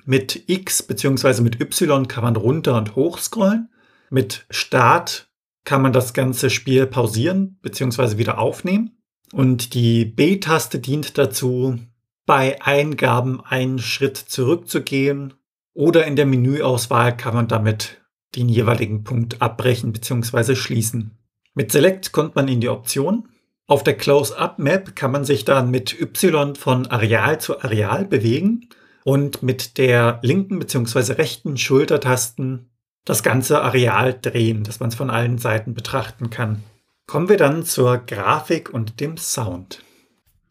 [0.05, 1.41] Mit X bzw.
[1.41, 3.71] mit Y kann man runter und hoch scrollen.
[4.11, 5.29] Mit Start
[5.65, 8.19] kann man das ganze Spiel pausieren bzw.
[8.19, 8.99] wieder aufnehmen.
[9.33, 11.79] Und die B-Taste dient dazu,
[12.27, 15.35] bei Eingaben einen Schritt zurückzugehen
[15.73, 18.01] oder in der Menüauswahl kann man damit
[18.37, 20.55] den jeweiligen Punkt abbrechen bzw.
[20.55, 21.19] schließen.
[21.55, 23.29] Mit Select kommt man in die Option.
[23.67, 28.69] Auf der Close-Up-Map kann man sich dann mit Y von Areal zu Areal bewegen
[29.05, 31.13] und mit der linken bzw.
[31.13, 32.71] rechten Schultertasten
[33.05, 36.65] das ganze Areal drehen, dass man es von allen Seiten betrachten kann.
[37.07, 39.83] Kommen wir dann zur Grafik und dem Sound.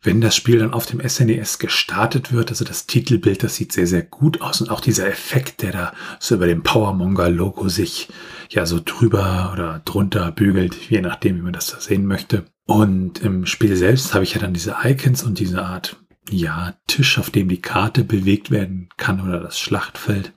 [0.03, 3.71] Wenn das Spiel dann auf dem SNES e gestartet wird, also das Titelbild, das sieht
[3.71, 8.09] sehr, sehr gut aus und auch dieser Effekt, der da so über dem Powermonger-Logo sich
[8.49, 12.43] ja so drüber oder drunter bügelt, je nachdem, wie man das da sehen möchte.
[12.65, 17.17] Und im Spiel selbst habe ich ja dann diese Icons und diese Art, ja, Tisch,
[17.17, 20.33] auf dem die Karte bewegt werden kann oder das Schlachtfeld.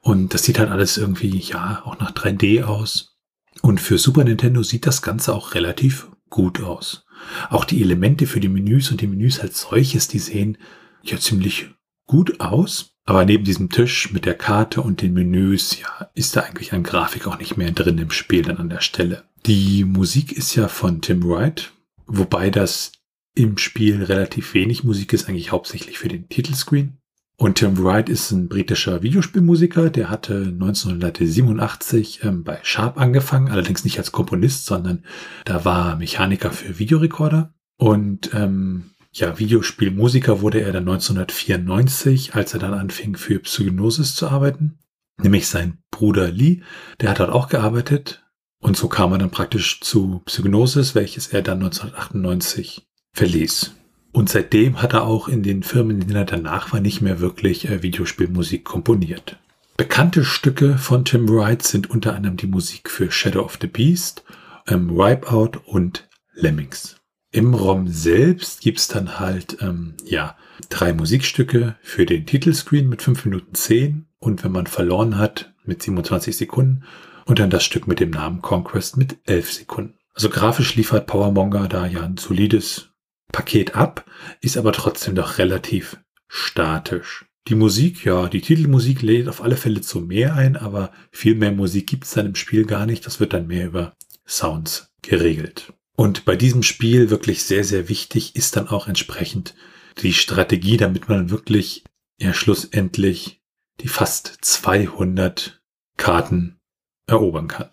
[0.00, 3.16] Und das sieht halt alles irgendwie, ja, auch nach 3D aus.
[3.62, 7.04] Und für Super Nintendo sieht das Ganze auch relativ gut aus.
[7.50, 10.58] Auch die Elemente für die Menüs und die Menüs als solches, die sehen
[11.02, 11.70] ja ziemlich
[12.06, 12.94] gut aus.
[13.04, 16.82] Aber neben diesem Tisch mit der Karte und den Menüs, ja, ist da eigentlich an
[16.82, 19.24] Grafik auch nicht mehr drin im Spiel dann an der Stelle.
[19.46, 21.72] Die Musik ist ja von Tim Wright,
[22.06, 22.92] wobei das
[23.34, 26.98] im Spiel relativ wenig Musik ist, eigentlich hauptsächlich für den Titelscreen.
[27.40, 33.84] Und Tim Wright ist ein britischer Videospielmusiker, der hatte 1987 ähm, bei Sharp angefangen, allerdings
[33.84, 35.04] nicht als Komponist, sondern
[35.44, 37.54] da war Mechaniker für Videorekorder.
[37.76, 44.28] Und ähm, ja, Videospielmusiker wurde er dann 1994, als er dann anfing für Psygnosis zu
[44.28, 44.80] arbeiten.
[45.22, 46.62] Nämlich sein Bruder Lee,
[47.00, 48.24] der hat dort auch gearbeitet.
[48.60, 53.74] Und so kam er dann praktisch zu Psygnosis, welches er dann 1998 verließ.
[54.12, 57.20] Und seitdem hat er auch in den Firmen, in denen er danach war, nicht mehr
[57.20, 59.38] wirklich äh, Videospielmusik komponiert.
[59.76, 64.24] Bekannte Stücke von Tim Wright sind unter anderem die Musik für Shadow of the Beast,
[64.66, 66.96] ähm, Wipeout und Lemmings.
[67.30, 70.36] Im ROM selbst gibt's dann halt ähm, ja
[70.70, 75.82] drei Musikstücke für den Titelscreen mit 5 Minuten 10 und wenn man verloren hat mit
[75.82, 76.84] 27 Sekunden
[77.26, 79.94] und dann das Stück mit dem Namen Conquest mit 11 Sekunden.
[80.14, 82.88] Also grafisch liefert Powermonger da ja ein solides
[83.32, 84.04] Paket ab,
[84.40, 87.26] ist aber trotzdem doch relativ statisch.
[87.48, 91.52] Die Musik, ja, die Titelmusik lädt auf alle Fälle zu mehr ein, aber viel mehr
[91.52, 93.06] Musik gibt es dann im Spiel gar nicht.
[93.06, 95.72] Das wird dann mehr über Sounds geregelt.
[95.96, 99.54] Und bei diesem Spiel wirklich sehr, sehr wichtig ist dann auch entsprechend
[100.02, 101.84] die Strategie, damit man wirklich
[102.20, 103.40] ja schlussendlich
[103.80, 105.62] die fast 200
[105.96, 106.60] Karten
[107.06, 107.70] erobern kann.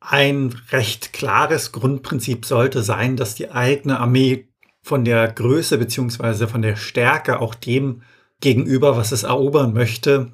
[0.00, 4.47] Ein recht klares Grundprinzip sollte sein, dass die eigene Armee
[4.88, 8.00] von der Größe beziehungsweise von der Stärke auch dem
[8.40, 10.32] gegenüber, was es erobern möchte,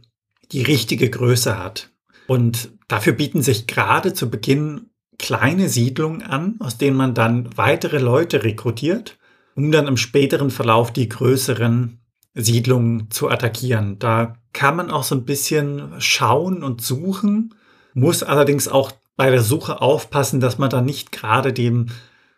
[0.53, 1.91] die richtige Größe hat.
[2.29, 7.99] Und dafür bieten sich gerade zu Beginn kleine Siedlungen an, aus denen man dann weitere
[7.99, 9.19] Leute rekrutiert,
[9.57, 11.99] um dann im späteren Verlauf die größeren
[12.35, 13.99] Siedlungen zu attackieren.
[13.99, 17.55] Da kann man auch so ein bisschen schauen und suchen,
[17.93, 21.87] muss allerdings auch bei der Suche aufpassen, dass man da nicht gerade dem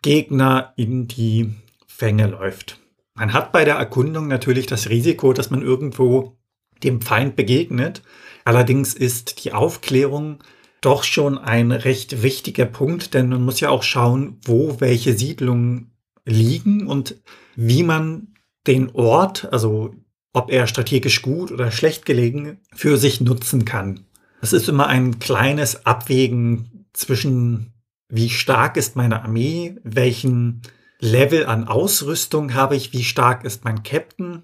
[0.01, 1.55] Gegner in die
[1.97, 2.79] Fänge läuft.
[3.15, 6.37] Man hat bei der Erkundung natürlich das Risiko, dass man irgendwo
[6.83, 8.03] dem Feind begegnet.
[8.45, 10.43] Allerdings ist die Aufklärung
[10.81, 15.89] doch schon ein recht wichtiger Punkt, denn man muss ja auch schauen, wo welche Siedlungen
[16.23, 17.15] liegen und
[17.55, 18.27] wie man
[18.67, 19.95] den Ort, also
[20.33, 24.05] ob er strategisch gut oder schlecht gelegen, für sich nutzen kann.
[24.39, 27.73] Es ist immer ein kleines Abwägen zwischen,
[28.07, 30.61] wie stark ist meine Armee, welchen
[30.99, 34.43] Level an Ausrüstung habe ich, wie stark ist mein Captain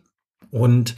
[0.52, 0.96] und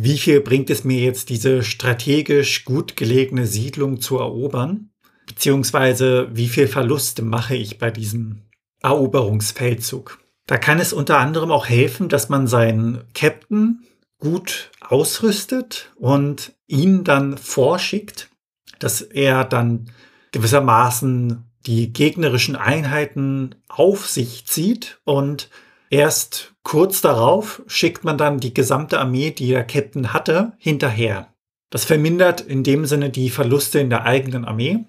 [0.00, 4.90] wie viel bringt es mir jetzt, diese strategisch gut gelegene Siedlung zu erobern?
[5.26, 8.42] Beziehungsweise wie viel Verluste mache ich bei diesem
[8.80, 10.20] Eroberungsfeldzug?
[10.46, 13.84] Da kann es unter anderem auch helfen, dass man seinen Captain
[14.18, 18.30] gut ausrüstet und ihn dann vorschickt,
[18.78, 19.90] dass er dann
[20.32, 25.50] gewissermaßen die gegnerischen Einheiten auf sich zieht und
[25.90, 31.32] erst kurz darauf schickt man dann die gesamte Armee, die der Captain hatte, hinterher.
[31.70, 34.86] Das vermindert in dem Sinne die Verluste in der eigenen Armee,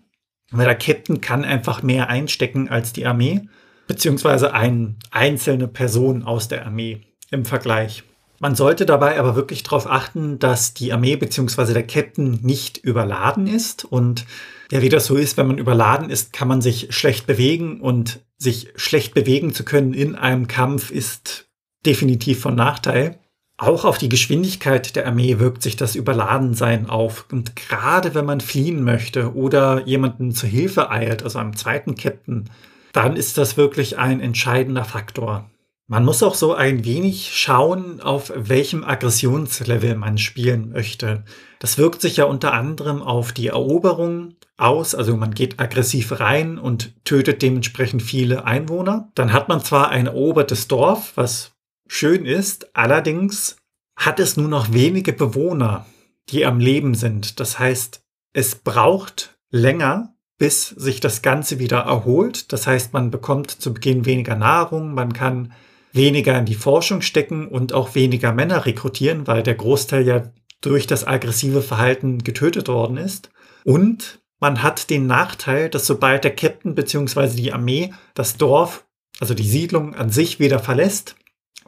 [0.52, 3.50] weil der Captain kann einfach mehr einstecken als die Armee,
[3.88, 7.02] beziehungsweise eine einzelne Person aus der Armee
[7.32, 8.04] im Vergleich.
[8.40, 13.48] Man sollte dabei aber wirklich darauf achten, dass die Armee beziehungsweise der Captain nicht überladen
[13.48, 14.26] ist und
[14.72, 18.20] ja, wie das so ist, wenn man überladen ist, kann man sich schlecht bewegen und
[18.38, 21.50] sich schlecht bewegen zu können in einem Kampf ist
[21.86, 23.20] definitiv von Nachteil.
[23.58, 27.26] Auch auf die Geschwindigkeit der Armee wirkt sich das Überladensein auf.
[27.32, 32.50] Und gerade wenn man fliehen möchte oder jemanden zur Hilfe eilt, also einem zweiten Captain,
[32.94, 35.50] dann ist das wirklich ein entscheidender Faktor.
[35.92, 41.24] Man muss auch so ein wenig schauen, auf welchem Aggressionslevel man spielen möchte.
[41.58, 46.60] Das wirkt sich ja unter anderem auf die Eroberung aus, also man geht aggressiv rein
[46.60, 49.12] und tötet dementsprechend viele Einwohner.
[49.16, 51.54] Dann hat man zwar ein erobertes Dorf, was
[51.88, 53.56] schön ist, allerdings
[53.96, 55.88] hat es nur noch wenige Bewohner,
[56.30, 57.40] die am Leben sind.
[57.40, 62.54] Das heißt, es braucht länger, bis sich das Ganze wieder erholt.
[62.54, 65.52] Das heißt, man bekommt zu Beginn weniger Nahrung, man kann
[65.92, 70.24] weniger in die Forschung stecken und auch weniger Männer rekrutieren, weil der Großteil ja
[70.62, 73.32] durch das aggressive Verhalten getötet worden ist.
[73.64, 77.36] Und man hat den Nachteil, dass sobald der Captain bzw.
[77.36, 78.86] die Armee das Dorf,
[79.20, 81.16] also die Siedlung an sich wieder verlässt,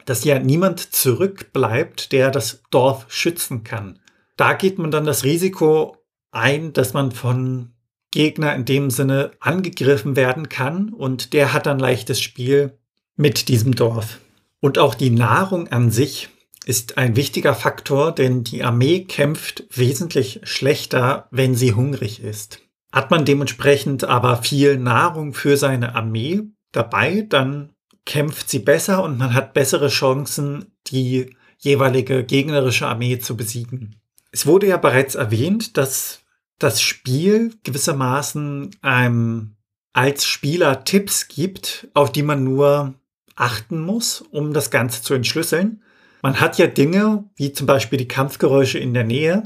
[0.04, 3.98] dass ja niemand zurückbleibt, der das Dorf schützen kann.
[4.36, 5.96] Da geht man dann das Risiko
[6.30, 7.72] ein, dass man von
[8.10, 12.78] Gegner in dem Sinne angegriffen werden kann und der hat dann leichtes Spiel,
[13.16, 14.18] mit diesem Dorf.
[14.60, 16.28] Und auch die Nahrung an sich
[16.64, 22.60] ist ein wichtiger Faktor, denn die Armee kämpft wesentlich schlechter, wenn sie hungrig ist.
[22.92, 27.70] Hat man dementsprechend aber viel Nahrung für seine Armee dabei, dann
[28.04, 33.96] kämpft sie besser und man hat bessere Chancen, die jeweilige gegnerische Armee zu besiegen.
[34.30, 36.20] Es wurde ja bereits erwähnt, dass
[36.58, 39.56] das Spiel gewissermaßen einem
[39.92, 42.94] als Spieler Tipps gibt, auf die man nur
[43.36, 45.82] achten muss, um das Ganze zu entschlüsseln.
[46.22, 49.42] Man hat ja Dinge, wie zum Beispiel die Kampfgeräusche in der Nähe.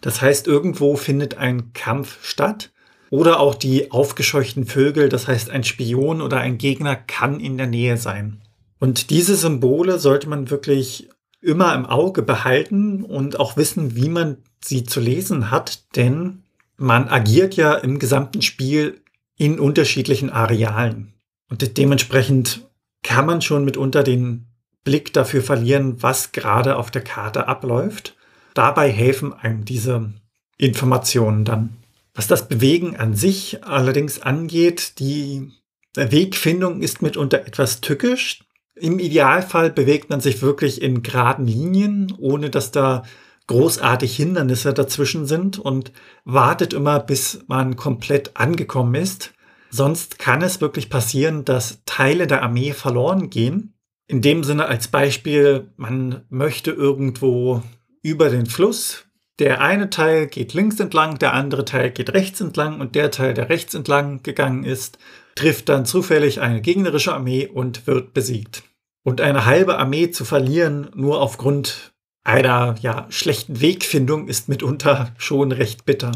[0.00, 2.72] Das heißt, irgendwo findet ein Kampf statt.
[3.10, 7.68] Oder auch die aufgescheuchten Vögel, das heißt, ein Spion oder ein Gegner kann in der
[7.68, 8.42] Nähe sein.
[8.78, 11.08] Und diese Symbole sollte man wirklich
[11.40, 16.42] immer im Auge behalten und auch wissen, wie man sie zu lesen hat, denn
[16.76, 19.00] man agiert ja im gesamten Spiel
[19.36, 21.14] in unterschiedlichen Arealen.
[21.48, 22.65] Und dementsprechend
[23.06, 24.46] kann man schon mitunter den
[24.82, 28.16] Blick dafür verlieren, was gerade auf der Karte abläuft.
[28.52, 30.12] Dabei helfen einem diese
[30.58, 31.76] Informationen dann.
[32.14, 35.52] Was das Bewegen an sich allerdings angeht, die
[35.94, 38.40] Wegfindung ist mitunter etwas tückisch.
[38.74, 43.04] Im Idealfall bewegt man sich wirklich in geraden Linien, ohne dass da
[43.46, 45.92] großartig Hindernisse dazwischen sind und
[46.24, 49.32] wartet immer, bis man komplett angekommen ist.
[49.76, 53.74] Sonst kann es wirklich passieren, dass Teile der Armee verloren gehen.
[54.08, 57.62] In dem Sinne als Beispiel, man möchte irgendwo
[58.00, 59.04] über den Fluss.
[59.38, 63.34] Der eine Teil geht links entlang, der andere Teil geht rechts entlang und der Teil,
[63.34, 64.96] der rechts entlang gegangen ist,
[65.34, 68.62] trifft dann zufällig eine gegnerische Armee und wird besiegt.
[69.02, 71.92] Und eine halbe Armee zu verlieren, nur aufgrund
[72.24, 76.12] einer ja, schlechten Wegfindung, ist mitunter schon recht bitter.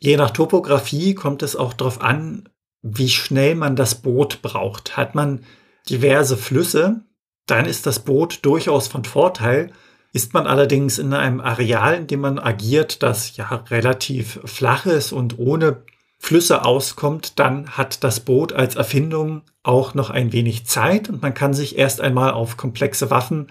[0.00, 2.48] Je nach Topografie kommt es auch darauf an,
[2.86, 4.96] wie schnell man das Boot braucht.
[4.96, 5.40] Hat man
[5.88, 7.00] diverse Flüsse,
[7.46, 9.72] dann ist das Boot durchaus von Vorteil.
[10.12, 15.12] Ist man allerdings in einem Areal, in dem man agiert, das ja relativ flach ist
[15.12, 15.82] und ohne
[16.18, 21.34] Flüsse auskommt, dann hat das Boot als Erfindung auch noch ein wenig Zeit und man
[21.34, 23.50] kann sich erst einmal auf komplexe Waffen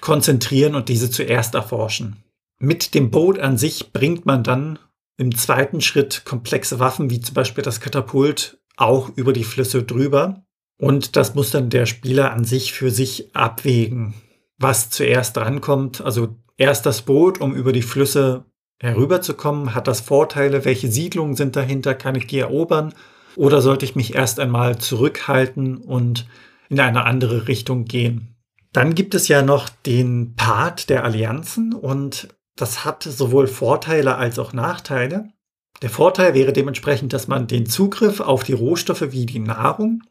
[0.00, 2.22] konzentrieren und diese zuerst erforschen.
[2.58, 4.78] Mit dem Boot an sich bringt man dann
[5.16, 10.44] im zweiten Schritt komplexe Waffen wie zum Beispiel das Katapult auch über die Flüsse drüber.
[10.78, 14.14] Und das muss dann der Spieler an sich für sich abwägen,
[14.58, 16.00] was zuerst drankommt.
[16.00, 18.44] Also erst das Boot, um über die Flüsse
[18.80, 22.92] herüberzukommen, hat das Vorteile, welche Siedlungen sind dahinter, kann ich die erobern
[23.36, 26.26] oder sollte ich mich erst einmal zurückhalten und
[26.68, 28.36] in eine andere Richtung gehen.
[28.72, 34.38] Dann gibt es ja noch den Part der Allianzen und das hat sowohl Vorteile als
[34.38, 35.28] auch Nachteile.
[35.84, 40.02] Der Vorteil wäre dementsprechend, dass man den Zugriff auf die Rohstoffe wie die Nahrung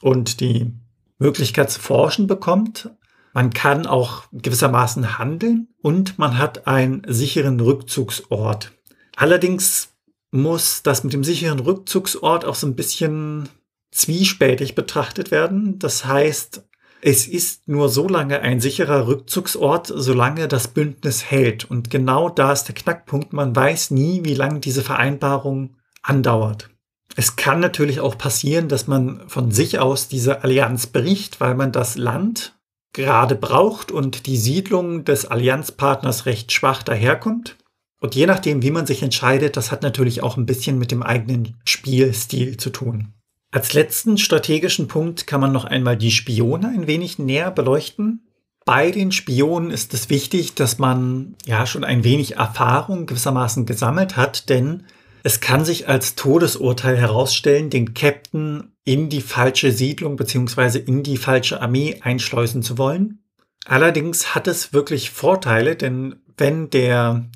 [0.00, 0.72] und die
[1.18, 2.90] Möglichkeit zu forschen bekommt.
[3.32, 8.70] Man kann auch gewissermaßen handeln und man hat einen sicheren Rückzugsort.
[9.16, 9.96] Allerdings
[10.30, 13.48] muss das mit dem sicheren Rückzugsort auch so ein bisschen
[13.90, 15.80] zwiespältig betrachtet werden.
[15.80, 16.62] Das heißt,
[17.00, 21.64] es ist nur so lange ein sicherer Rückzugsort, solange das Bündnis hält.
[21.64, 23.32] Und genau da ist der Knackpunkt.
[23.32, 26.70] Man weiß nie, wie lange diese Vereinbarung andauert.
[27.14, 31.72] Es kann natürlich auch passieren, dass man von sich aus diese Allianz bricht, weil man
[31.72, 32.54] das Land
[32.92, 37.56] gerade braucht und die Siedlung des Allianzpartners recht schwach daherkommt.
[38.00, 41.02] Und je nachdem, wie man sich entscheidet, das hat natürlich auch ein bisschen mit dem
[41.02, 43.12] eigenen Spielstil zu tun.
[43.52, 48.26] Als letzten strategischen Punkt kann man noch einmal die Spione ein wenig näher beleuchten.
[48.64, 54.16] Bei den Spionen ist es wichtig, dass man ja schon ein wenig Erfahrung gewissermaßen gesammelt
[54.16, 54.84] hat, denn
[55.22, 60.78] Es kann sich als Todesurteil herausstellen, den Captain in die falsche Siedlung bzw.
[60.78, 63.24] in die falsche Armee einschleusen zu wollen.
[63.64, 67.28] Allerdings hat es wirklich Vorteile, denn wenn der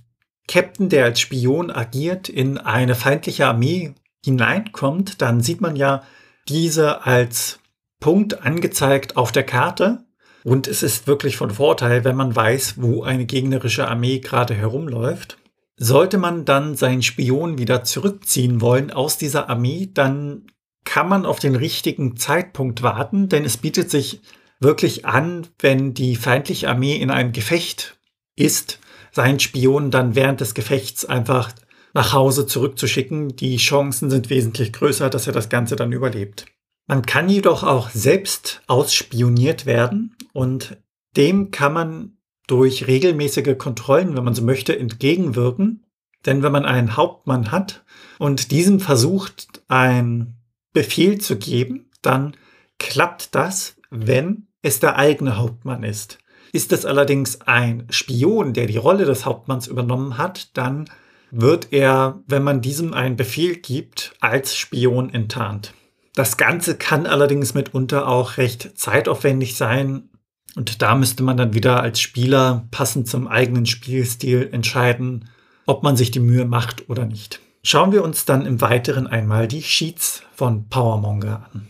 [0.46, 3.94] Captain, der als Spion agiert, in eine feindliche Armee
[4.24, 6.02] hineinkommt, dann sieht man ja
[6.48, 7.60] diese als
[8.00, 10.04] Punkt angezeigt auf der Karte.
[10.42, 15.36] Und es ist wirklich von Vorteil, wenn man weiß, wo eine gegnerische Armee gerade herumläuft.
[15.76, 20.46] Sollte man dann seinen Spion wieder zurückziehen wollen aus dieser Armee, dann
[20.84, 24.22] kann man auf den richtigen Zeitpunkt warten, denn es bietet sich
[24.60, 27.98] wirklich an, wenn die feindliche Armee in einem Gefecht
[28.36, 28.78] ist,
[29.12, 31.52] seinen Spion dann während des Gefechts einfach
[31.94, 33.36] nach Hause zurückzuschicken.
[33.36, 36.46] Die Chancen sind wesentlich größer, dass er das Ganze dann überlebt.
[36.86, 40.76] Man kann jedoch auch selbst ausspioniert werden und
[41.16, 42.16] dem kann man
[42.46, 45.86] durch regelmäßige Kontrollen, wenn man so möchte, entgegenwirken.
[46.26, 47.84] Denn wenn man einen Hauptmann hat
[48.18, 50.36] und diesem versucht, einen
[50.72, 52.36] Befehl zu geben, dann
[52.78, 56.18] klappt das, wenn es der eigene Hauptmann ist.
[56.52, 60.90] Ist es allerdings ein Spion, der die Rolle des Hauptmanns übernommen hat, dann
[61.30, 65.74] wird er, wenn man diesem einen Befehl gibt, als Spion enttarnt.
[66.14, 70.10] Das Ganze kann allerdings mitunter auch recht zeitaufwendig sein
[70.56, 75.28] und da müsste man dann wieder als Spieler passend zum eigenen Spielstil entscheiden,
[75.66, 77.40] ob man sich die Mühe macht oder nicht.
[77.62, 81.68] Schauen wir uns dann im Weiteren einmal die Sheets von Powermonger an.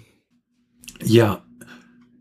[1.03, 1.43] Ja,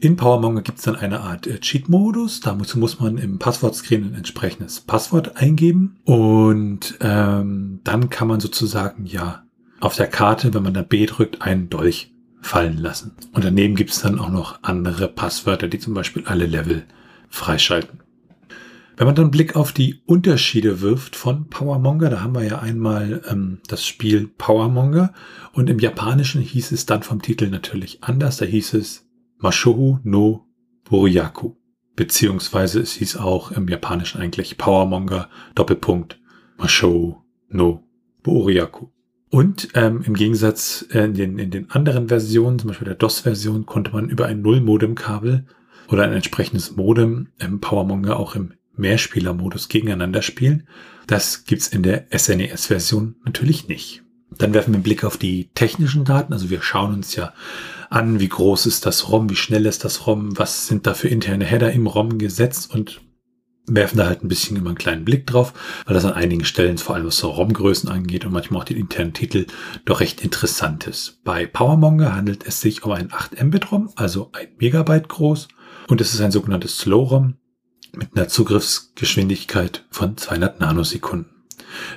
[0.02, 2.40] in PowerMonger gibt es dann eine Art äh, Cheat-Modus.
[2.40, 5.98] Dazu muss man im Passwortscreen ein entsprechendes Passwort eingeben.
[6.06, 9.44] Und ähm, dann kann man sozusagen ja
[9.82, 13.12] auf der Karte, wenn man da B drückt, einen Dolch fallen lassen.
[13.34, 16.86] Und daneben gibt es dann auch noch andere Passwörter, die zum Beispiel alle Level
[17.28, 18.00] freischalten.
[18.96, 22.60] Wenn man dann einen Blick auf die Unterschiede wirft von Powermonger, da haben wir ja
[22.60, 25.14] einmal ähm, das Spiel Powermonger
[25.54, 28.38] und im Japanischen hieß es dann vom Titel natürlich anders.
[28.38, 29.09] Da hieß es
[29.40, 30.46] Mashohu no
[30.84, 31.56] Boryaku.
[31.96, 36.20] Beziehungsweise es hieß auch im Japanischen eigentlich Powermonger Doppelpunkt
[36.58, 37.18] Mashohu
[37.50, 37.84] no
[38.24, 38.88] Boryaku.
[39.30, 43.66] Und ähm, im Gegensatz äh, in den, in den anderen Versionen, zum Beispiel der DOS-Version,
[43.66, 45.46] konnte man über ein Null-Modem-Kabel
[45.88, 50.68] oder ein entsprechendes Modem im Powermonger auch im Mehrspieler-Modus gegeneinander spielen.
[51.06, 54.04] Das gibt's in der SNES-Version natürlich nicht.
[54.38, 56.34] Dann werfen wir einen Blick auf die technischen Daten.
[56.34, 57.34] Also wir schauen uns ja
[57.90, 61.08] an, wie groß ist das ROM, wie schnell ist das ROM, was sind da für
[61.08, 63.02] interne Header im ROM gesetzt und
[63.76, 65.54] werfen da halt ein bisschen immer einen kleinen Blick drauf,
[65.86, 68.78] weil das an einigen Stellen, vor allem was so ROM-Größen angeht und manchmal auch den
[68.78, 69.46] internen Titel,
[69.86, 71.24] doch recht interessant ist.
[71.24, 75.48] Bei PowerMonger handelt es sich um ein 8 Mbit ROM, also ein Megabyte groß
[75.88, 77.36] und es ist ein sogenanntes Slow ROM
[77.96, 81.40] mit einer Zugriffsgeschwindigkeit von 200 Nanosekunden.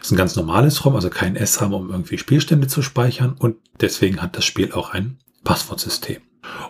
[0.00, 3.56] Es ist ein ganz normales ROM, also kein SRAM, um irgendwie Spielstände zu speichern und
[3.80, 6.22] deswegen hat das Spiel auch ein Passwortsystem.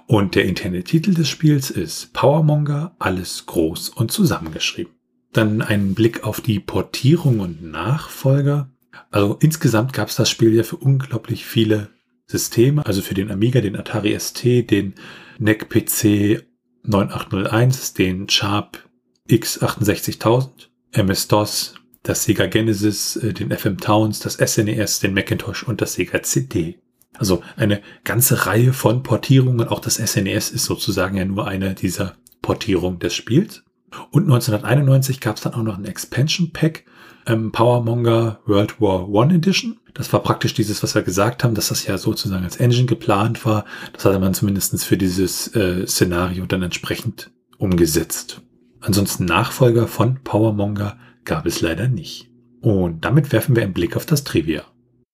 [0.06, 4.92] Und der interne Titel des Spiels ist Powermonger, alles groß und zusammengeschrieben.
[5.32, 8.70] Dann ein Blick auf die Portierung und Nachfolger.
[9.10, 11.88] Also insgesamt gab es das Spiel ja für unglaublich viele
[12.26, 14.94] Systeme, also für den Amiga, den Atari ST, den
[15.38, 16.44] NEC PC
[16.84, 18.88] 9801, den Sharp
[19.28, 25.94] X68000, MS-DOS, das Sega Genesis, äh, den FM Towns, das SNES, den Macintosh und das
[25.94, 26.78] Sega CD.
[27.18, 29.68] Also eine ganze Reihe von Portierungen.
[29.68, 33.62] Auch das SNES ist sozusagen ja nur eine dieser Portierungen des Spiels.
[34.10, 36.84] Und 1991 gab es dann auch noch ein Expansion Pack,
[37.26, 39.78] ähm, Powermonger World War One Edition.
[39.94, 43.44] Das war praktisch dieses, was wir gesagt haben, dass das ja sozusagen als Engine geplant
[43.44, 43.66] war.
[43.92, 48.40] Das hatte man zumindest für dieses äh, Szenario dann entsprechend umgesetzt.
[48.80, 52.30] Ansonsten Nachfolger von Powermonger gab es leider nicht.
[52.62, 54.64] Und damit werfen wir einen Blick auf das Trivia.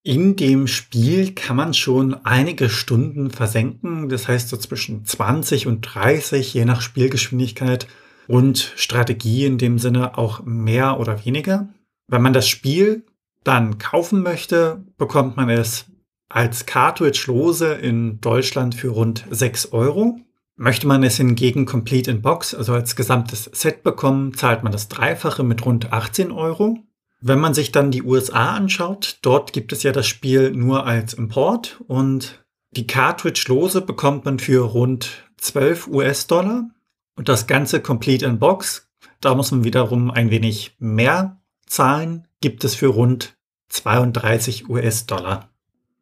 [0.08, 5.82] In dem Spiel kann man schon einige Stunden versenken, das heißt so zwischen 20 und
[5.82, 7.86] 30, je nach Spielgeschwindigkeit
[8.26, 11.68] und Strategie in dem Sinne auch mehr oder weniger.
[12.06, 13.04] Wenn man das Spiel
[13.44, 15.84] dann kaufen möchte, bekommt man es
[16.30, 20.18] als Cartridge lose in Deutschland für rund 6 Euro.
[20.56, 24.88] Möchte man es hingegen Complete in Box, also als gesamtes Set bekommen, zahlt man das
[24.88, 26.78] Dreifache mit rund 18 Euro.
[27.20, 31.14] Wenn man sich dann die USA anschaut, dort gibt es ja das Spiel nur als
[31.14, 36.70] Import und die Cartridge-Lose bekommt man für rund 12 US-Dollar
[37.16, 38.88] und das Ganze Complete in Box,
[39.20, 43.36] da muss man wiederum ein wenig mehr zahlen, gibt es für rund
[43.68, 45.50] 32 US-Dollar.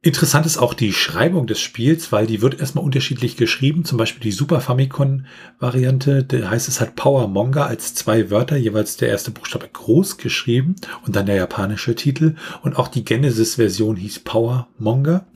[0.06, 3.84] Interessant ist auch die Schreibung des Spiels, weil die wird erstmal unterschiedlich geschrieben.
[3.84, 8.96] Zum Beispiel die Super Famicom-Variante, da heißt es halt Power Monga als zwei Wörter, jeweils
[8.96, 12.36] der erste Buchstabe groß geschrieben und dann der japanische Titel.
[12.62, 15.26] Und auch die Genesis-Version hieß Power Monga.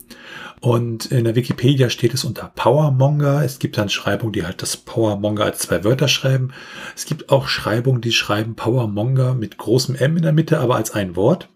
[0.61, 3.43] Und in der Wikipedia steht es unter Power Monga.
[3.43, 6.53] Es gibt dann Schreibungen, die halt das Power Monga als zwei Wörter schreiben.
[6.95, 10.77] Es gibt auch Schreibungen, die schreiben Power Monga mit großem M in der Mitte, aber
[10.77, 11.49] als ein Wort.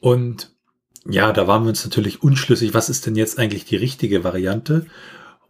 [0.00, 0.52] Und
[1.08, 4.86] ja, da waren wir uns natürlich unschlüssig, was ist denn jetzt eigentlich die richtige Variante?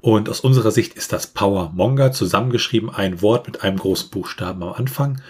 [0.00, 4.62] Und aus unserer Sicht ist das Power Monga zusammengeschrieben, ein Wort mit einem großen Buchstaben
[4.62, 5.20] am Anfang.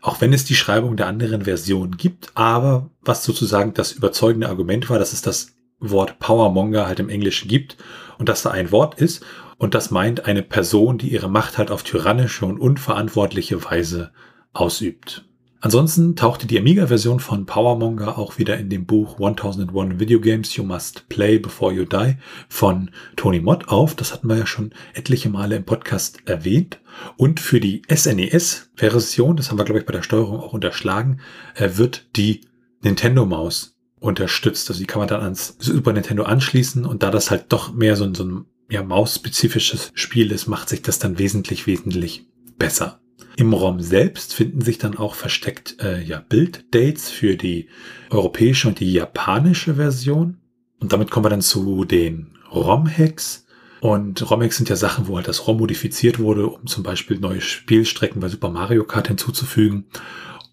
[0.00, 4.88] Auch wenn es die Schreibung der anderen Version gibt, aber was sozusagen das überzeugende Argument
[4.90, 7.76] war, dass es das Wort Power Monga halt im Englischen gibt
[8.18, 9.24] und dass da ein Wort ist
[9.58, 14.12] und das meint eine Person, die ihre Macht halt auf tyrannische und unverantwortliche Weise
[14.52, 15.27] ausübt.
[15.60, 20.62] Ansonsten tauchte die Amiga-Version von PowerMonger auch wieder in dem Buch 1001 Video Games You
[20.62, 22.14] Must Play Before You Die
[22.48, 23.96] von Tony Mott auf.
[23.96, 26.78] Das hatten wir ja schon etliche Male im Podcast erwähnt.
[27.16, 31.20] Und für die SNES-Version, das haben wir, glaube ich, bei der Steuerung auch unterschlagen,
[31.56, 32.42] äh, wird die
[32.82, 34.70] Nintendo-Maus unterstützt.
[34.70, 37.96] Also die kann man dann ans Super Nintendo anschließen und da das halt doch mehr
[37.96, 42.26] so ein, so ein ja, mausspezifisches Spiel ist, macht sich das dann wesentlich, wesentlich
[42.58, 43.00] besser.
[43.38, 47.68] Im ROM selbst finden sich dann auch versteckt äh, ja, Bilddates für die
[48.10, 50.38] europäische und die japanische Version.
[50.80, 53.46] Und damit kommen wir dann zu den ROM-Hacks.
[53.80, 57.40] Und ROM-Hacks sind ja Sachen, wo halt das ROM modifiziert wurde, um zum Beispiel neue
[57.40, 59.84] Spielstrecken bei Super Mario Kart hinzuzufügen.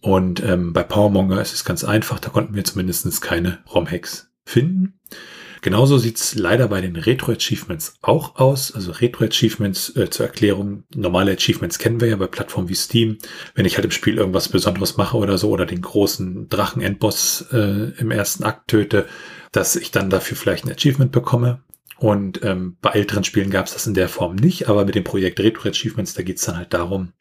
[0.01, 4.94] Und ähm, bei PowerMonger ist es ganz einfach, da konnten wir zumindest keine ROM-Hacks finden.
[5.65, 8.71] Genauso sieht's leider bei den Retro-Achievements auch aus.
[8.75, 13.17] Also Retro-Achievements äh, zur Erklärung, normale Achievements kennen wir ja bei Plattformen wie Steam.
[13.55, 17.93] Wenn ich halt im Spiel irgendwas Besonderes mache oder so oder den großen Drachen-Endboss äh,
[17.97, 19.07] im ersten Akt töte,
[19.51, 21.63] dass ich dann dafür vielleicht ein Achievement bekomme.
[21.97, 25.39] Und ähm, bei älteren Spielen gab's das in der Form nicht, aber mit dem Projekt
[25.39, 27.11] Retro Achievements, da geht's dann halt darum,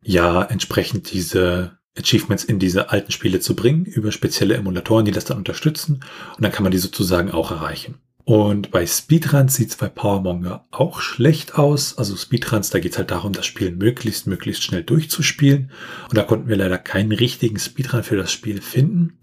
[0.00, 5.24] ja, entsprechend diese Achievements in diese alten Spiele zu bringen, über spezielle Emulatoren, die das
[5.24, 6.04] dann unterstützen.
[6.36, 7.96] Und dann kann man die sozusagen auch erreichen.
[8.28, 11.96] Und bei Speedruns sieht es bei PowerMonger auch schlecht aus.
[11.96, 15.70] Also Speedruns, da geht es halt darum, das Spiel möglichst, möglichst schnell durchzuspielen.
[16.10, 19.18] Und da konnten wir leider keinen richtigen Speedrun für das Spiel finden.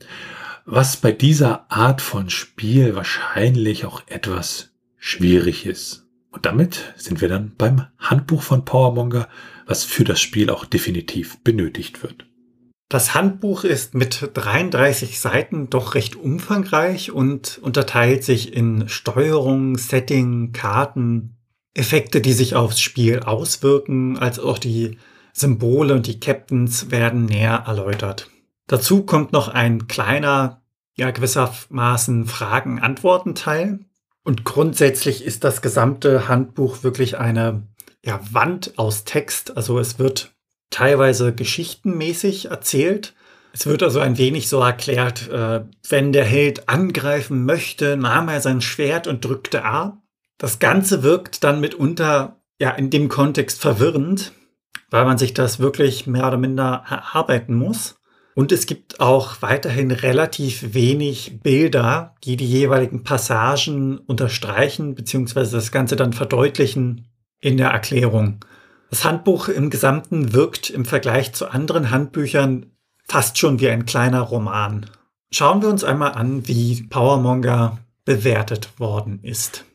[0.65, 6.07] Was bei dieser Art von Spiel wahrscheinlich auch etwas schwierig ist.
[6.32, 9.30] Und damit sind wir dann beim Handbuch von PowerMonger,
[9.67, 12.26] was für das Spiel auch definitiv benötigt wird.
[12.88, 20.51] Das Handbuch ist mit 33 Seiten doch recht umfangreich und unterteilt sich in Steuerung, Setting,
[20.51, 21.38] Karten,
[21.73, 24.99] Effekte, die sich aufs Spiel auswirken, als auch die
[25.33, 28.29] Symbole und die Captains werden näher erläutert.
[28.67, 30.61] Dazu kommt noch ein kleiner,
[30.95, 33.79] ja gewissermaßen Fragen-Antworten-Teil.
[34.23, 37.67] Und grundsätzlich ist das gesamte Handbuch wirklich eine
[38.03, 39.57] ja, Wand aus Text.
[39.57, 40.34] Also es wird
[40.76, 43.13] teilweise geschichtenmäßig erzählt.
[43.53, 48.41] Es wird also ein wenig so erklärt, äh, wenn der Held angreifen möchte, nahm er
[48.41, 50.01] sein Schwert und drückte A.
[50.38, 54.34] Das Ganze wirkt dann mitunter ja in dem Kontext verwirrend,
[54.89, 57.95] weil man sich das wirklich mehr oder minder erarbeiten muss.
[58.34, 65.71] Und es gibt auch weiterhin relativ wenig Bilder, die die jeweiligen Passagen unterstreichen, beziehungsweise das
[65.71, 67.07] Ganze dann verdeutlichen
[67.39, 68.41] in der Erklärung.
[68.89, 72.67] Das Handbuch im Gesamten wirkt im Vergleich zu anderen Handbüchern
[73.07, 74.86] fast schon wie ein kleiner Roman.
[75.31, 79.65] Schauen wir uns einmal an, wie Powermonger bewertet worden ist.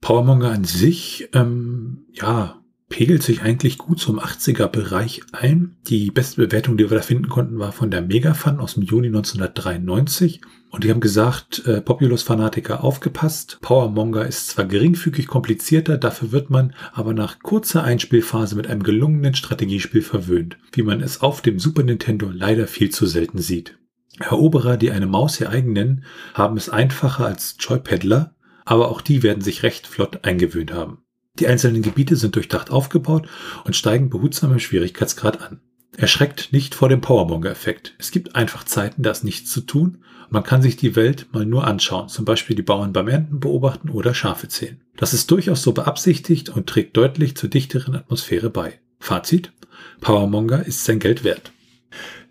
[0.00, 5.76] Powermonger an sich, ähm, ja, pegelt sich eigentlich gut zum 80er-Bereich ein.
[5.88, 9.08] Die beste Bewertung, die wir da finden konnten, war von der Megafun aus dem Juni
[9.08, 10.42] 1993.
[10.74, 13.58] Und die haben gesagt, äh, Populus-Fanatiker aufgepasst.
[13.60, 19.36] Powermonger ist zwar geringfügig komplizierter, dafür wird man aber nach kurzer Einspielphase mit einem gelungenen
[19.36, 23.78] Strategiespiel verwöhnt, wie man es auf dem Super Nintendo leider viel zu selten sieht.
[24.18, 29.22] Eroberer, die eine Maus ihr eigen nennen, haben es einfacher als Joypaddler, aber auch die
[29.22, 31.04] werden sich recht flott eingewöhnt haben.
[31.38, 33.28] Die einzelnen Gebiete sind durchdacht aufgebaut
[33.62, 35.60] und steigen behutsam im Schwierigkeitsgrad an.
[35.96, 37.94] Erschreckt nicht vor dem Powermonger-Effekt.
[37.98, 39.98] Es gibt einfach Zeiten, da ist nichts zu tun
[40.34, 43.88] man kann sich die Welt mal nur anschauen, zum Beispiel die Bauern beim Ernten beobachten
[43.88, 44.80] oder Schafe zählen.
[44.96, 48.80] Das ist durchaus so beabsichtigt und trägt deutlich zur dichteren Atmosphäre bei.
[48.98, 49.52] Fazit?
[50.00, 51.52] Powermonger ist sein Geld wert.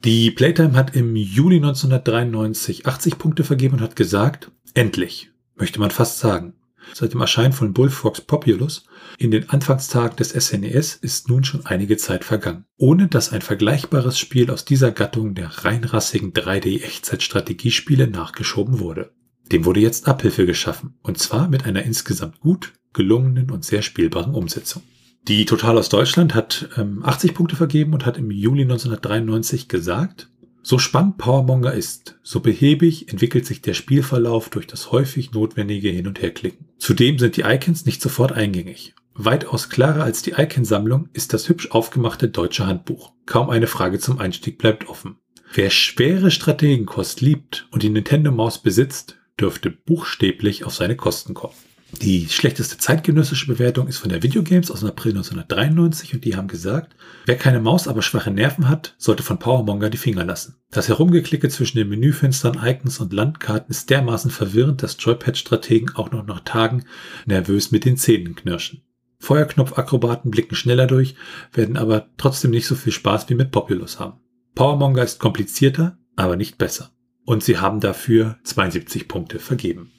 [0.03, 5.91] Die Playtime hat im Juli 1993 80 Punkte vergeben und hat gesagt, endlich, möchte man
[5.91, 6.55] fast sagen.
[6.93, 8.85] Seit dem Erscheinen von Bullfrogs Populus
[9.17, 13.41] in den Anfangstagen des SNES e ist nun schon einige Zeit vergangen, ohne dass ein
[13.41, 19.11] vergleichbares Spiel aus dieser Gattung der reinrassigen 3D-Echtzeitstrategiespiele nachgeschoben wurde.
[19.51, 20.95] Dem wurde jetzt Abhilfe geschaffen.
[21.01, 24.83] Und zwar mit einer insgesamt gut gelungenen und sehr spielbaren Umsetzung.
[25.27, 30.29] Die Total aus Deutschland hat ähm, 80 Punkte vergeben und hat im Juli 1993 gesagt,
[30.63, 36.07] so spannend Powermonger ist, so behäbig entwickelt sich der Spielverlauf durch das häufig notwendige Hin-
[36.07, 36.69] und Herklicken.
[36.77, 38.95] Zudem sind die Icons nicht sofort eingängig.
[39.13, 43.11] Weitaus klarer als die Icon-Sammlung ist das hübsch aufgemachte deutsche Handbuch.
[43.25, 45.17] Kaum eine Frage zum Einstieg bleibt offen.
[45.53, 51.53] Wer schwere Strategenkost liebt und die Nintendo-Maus besitzt, dürfte buchstäblich auf seine Kosten kommen.
[52.01, 56.47] Die schlechteste zeitgenössische Bewertung ist von der Videogames aus dem April 1993 und die haben
[56.47, 60.55] gesagt, wer keine Maus, aber schwache Nerven hat, sollte von Powermonger die Finger lassen.
[60.71, 66.25] Das Herumgeklicke zwischen den Menüfenstern, Icons und Landkarten ist dermaßen verwirrend, dass Joypad-Strategen auch noch
[66.25, 66.83] nach Tagen
[67.25, 68.81] nervös mit den Zähnen knirschen.
[69.19, 71.15] Feuerknopf-Akrobaten blicken schneller durch,
[71.53, 74.19] werden aber trotzdem nicht so viel Spaß wie mit Populous haben.
[74.55, 76.91] Powermonger ist komplizierter, aber nicht besser.
[77.23, 79.91] Und sie haben dafür 72 Punkte vergeben.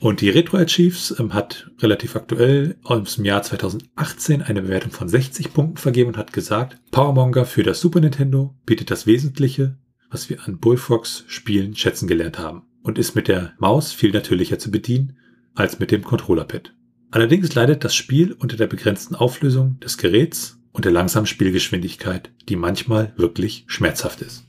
[0.00, 5.08] Und die Retro Archives ähm, hat relativ aktuell aus dem Jahr 2018 eine Bewertung von
[5.08, 9.76] 60 Punkten vergeben und hat gesagt, Powermonger für das Super Nintendo bietet das Wesentliche,
[10.10, 14.58] was wir an Bullfrogs Spielen schätzen gelernt haben und ist mit der Maus viel natürlicher
[14.58, 15.16] zu bedienen
[15.54, 16.74] als mit dem Controllerpad.
[17.10, 22.56] Allerdings leidet das Spiel unter der begrenzten Auflösung des Geräts und der langsamen Spielgeschwindigkeit, die
[22.56, 24.47] manchmal wirklich schmerzhaft ist.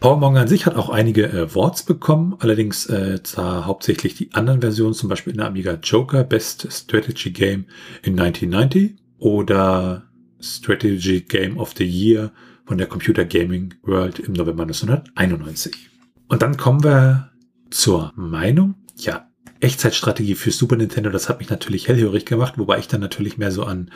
[0.00, 4.94] Powermonger an sich hat auch einige Awards bekommen, allerdings äh, zwar hauptsächlich die anderen Versionen,
[4.94, 7.66] zum Beispiel in der Amiga Joker Best Strategy Game
[8.02, 10.04] in 1990 oder
[10.40, 12.32] Strategy Game of the Year
[12.64, 15.90] von der Computer Gaming World im November 1991.
[16.28, 17.30] Und dann kommen wir
[17.70, 18.74] zur Meinung.
[18.96, 19.28] Ja,
[19.60, 23.50] Echtzeitstrategie für Super Nintendo, das hat mich natürlich hellhörig gemacht, wobei ich dann natürlich mehr
[23.50, 23.90] so an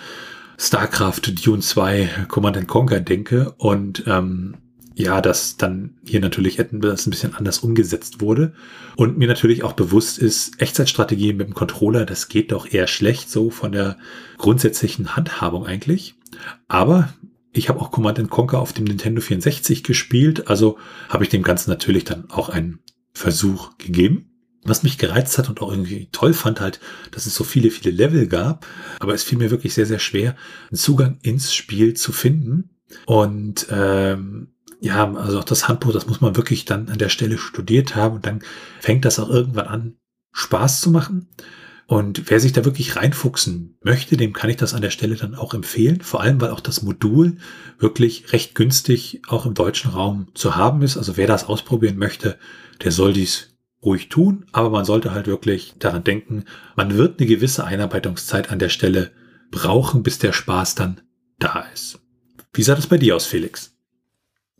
[0.59, 4.57] StarCraft Dune 2 Command Conquer denke und ähm,
[4.97, 8.53] ja, dass dann hier natürlich etwas ein bisschen anders umgesetzt wurde.
[8.97, 13.29] Und mir natürlich auch bewusst ist, Echtzeitstrategie mit dem Controller, das geht doch eher schlecht
[13.29, 13.99] so von der
[14.39, 16.15] grundsätzlichen Handhabung eigentlich.
[16.69, 17.13] Aber
[17.53, 20.79] ich habe auch Command Conquer auf dem Nintendo 64 gespielt, also
[21.09, 22.81] habe ich dem Ganzen natürlich dann auch einen
[23.13, 24.31] Versuch gegeben.
[24.67, 26.81] Was mich gereizt hat und auch irgendwie toll fand halt,
[27.11, 28.67] dass es so viele, viele Level gab.
[28.99, 30.37] Aber es fiel mir wirklich sehr, sehr schwer,
[30.71, 32.71] einen Zugang ins Spiel zu finden.
[33.05, 37.39] Und ähm, ja, also auch das Handbuch, das muss man wirklich dann an der Stelle
[37.39, 38.43] studiert haben und dann
[38.81, 39.97] fängt das auch irgendwann an,
[40.33, 41.29] Spaß zu machen.
[41.87, 45.35] Und wer sich da wirklich reinfuchsen möchte, dem kann ich das an der Stelle dann
[45.35, 46.01] auch empfehlen.
[46.01, 47.37] Vor allem, weil auch das Modul
[47.79, 50.97] wirklich recht günstig auch im deutschen Raum zu haben ist.
[50.97, 52.39] Also wer das ausprobieren möchte,
[52.83, 54.47] der soll dies ruhig tun.
[54.53, 56.45] Aber man sollte halt wirklich daran denken,
[56.75, 59.13] man wird eine gewisse Einarbeitungszeit an der Stelle
[59.51, 61.03] brauchen, bis der Spaß dann
[61.39, 62.01] da ist.
[62.55, 63.74] Wie sah das bei dir aus, Felix?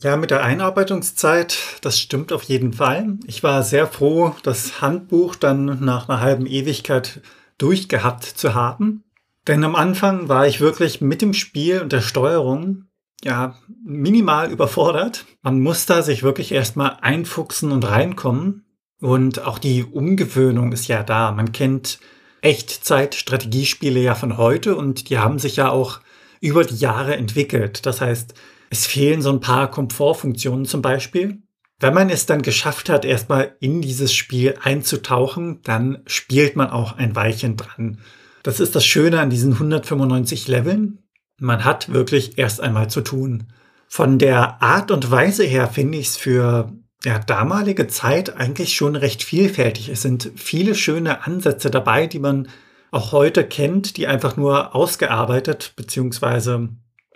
[0.03, 3.17] Ja, mit der Einarbeitungszeit, das stimmt auf jeden Fall.
[3.27, 7.21] Ich war sehr froh, das Handbuch dann nach einer halben Ewigkeit
[7.59, 9.05] durchgehabt zu haben.
[9.47, 12.87] Denn am Anfang war ich wirklich mit dem Spiel und der Steuerung
[13.23, 15.25] ja minimal überfordert.
[15.43, 18.65] Man muss da sich wirklich erstmal einfuchsen und reinkommen.
[19.01, 21.31] Und auch die Umgewöhnung ist ja da.
[21.33, 21.99] Man kennt
[22.41, 26.01] Echtzeit-Strategiespiele ja von heute und die haben sich ja auch
[26.41, 27.87] über die Jahre entwickelt.
[27.87, 28.35] Das heißt,
[28.71, 31.43] es fehlen so ein paar Komfortfunktionen zum Beispiel.
[31.81, 36.97] Wenn man es dann geschafft hat, erstmal in dieses Spiel einzutauchen, dann spielt man auch
[36.97, 37.99] ein Weilchen dran.
[38.43, 41.01] Das ist das Schöne an diesen 195 Leveln.
[41.39, 43.49] Man hat wirklich erst einmal zu tun.
[43.89, 46.73] Von der Art und Weise her finde ich es für
[47.05, 49.89] ja, damalige Zeit eigentlich schon recht vielfältig.
[49.89, 52.49] Es sind viele schöne Ansätze dabei, die man
[52.91, 56.69] auch heute kennt, die einfach nur ausgearbeitet bzw.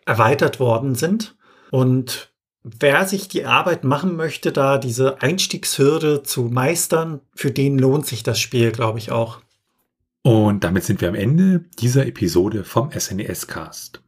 [0.05, 1.36] erweitert worden sind.
[1.71, 8.07] Und wer sich die Arbeit machen möchte, da diese Einstiegshürde zu meistern, für den lohnt
[8.07, 9.41] sich das Spiel, glaube ich auch.
[10.23, 14.03] Und damit sind wir am Ende dieser Episode vom SNES Cast.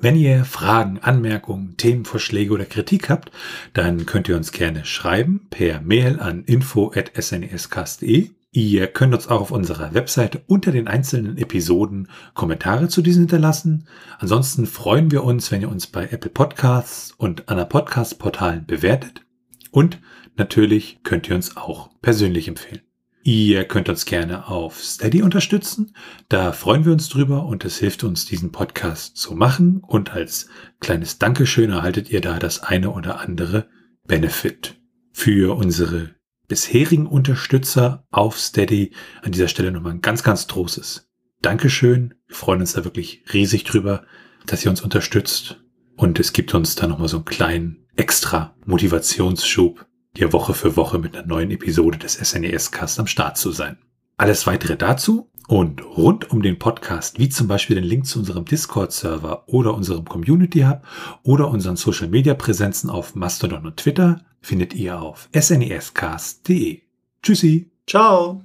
[0.00, 3.32] Wenn ihr Fragen, Anmerkungen, Themenvorschläge oder Kritik habt,
[3.74, 9.50] dann könnt ihr uns gerne schreiben per Mail an info@snescast.de Ihr könnt uns auch auf
[9.50, 13.86] unserer Webseite unter den einzelnen Episoden Kommentare zu diesen hinterlassen.
[14.18, 19.26] Ansonsten freuen wir uns, wenn ihr uns bei Apple Podcasts und anderen Podcast-Portalen bewertet.
[19.70, 20.00] Und
[20.36, 22.80] natürlich könnt ihr uns auch persönlich empfehlen.
[23.22, 25.94] Ihr könnt uns gerne auf Steady unterstützen.
[26.30, 29.82] Da freuen wir uns drüber und es hilft uns, diesen Podcast zu machen.
[29.86, 30.48] Und als
[30.80, 33.68] kleines Dankeschön erhaltet ihr da das eine oder andere
[34.06, 34.80] Benefit.
[35.12, 36.17] Für unsere
[36.48, 38.92] bisherigen Unterstützer auf Steady
[39.22, 41.08] an dieser Stelle nochmal ein ganz, ganz großes
[41.40, 42.14] Dankeschön.
[42.26, 44.04] Wir freuen uns da wirklich riesig drüber,
[44.46, 45.62] dass ihr uns unterstützt.
[45.96, 49.86] Und es gibt uns da nochmal so einen kleinen extra Motivationsschub,
[50.16, 53.78] hier Woche für Woche mit einer neuen Episode des SNES Cast am Start zu sein.
[54.16, 58.44] Alles weitere dazu und rund um den Podcast, wie zum Beispiel den Link zu unserem
[58.44, 60.82] Discord-Server oder unserem Community Hub
[61.22, 66.82] oder unseren Social-Media-Präsenzen auf Mastodon und Twitter, findet ihr auf snescast.de.
[67.22, 67.70] Tschüssi.
[67.86, 68.44] Ciao.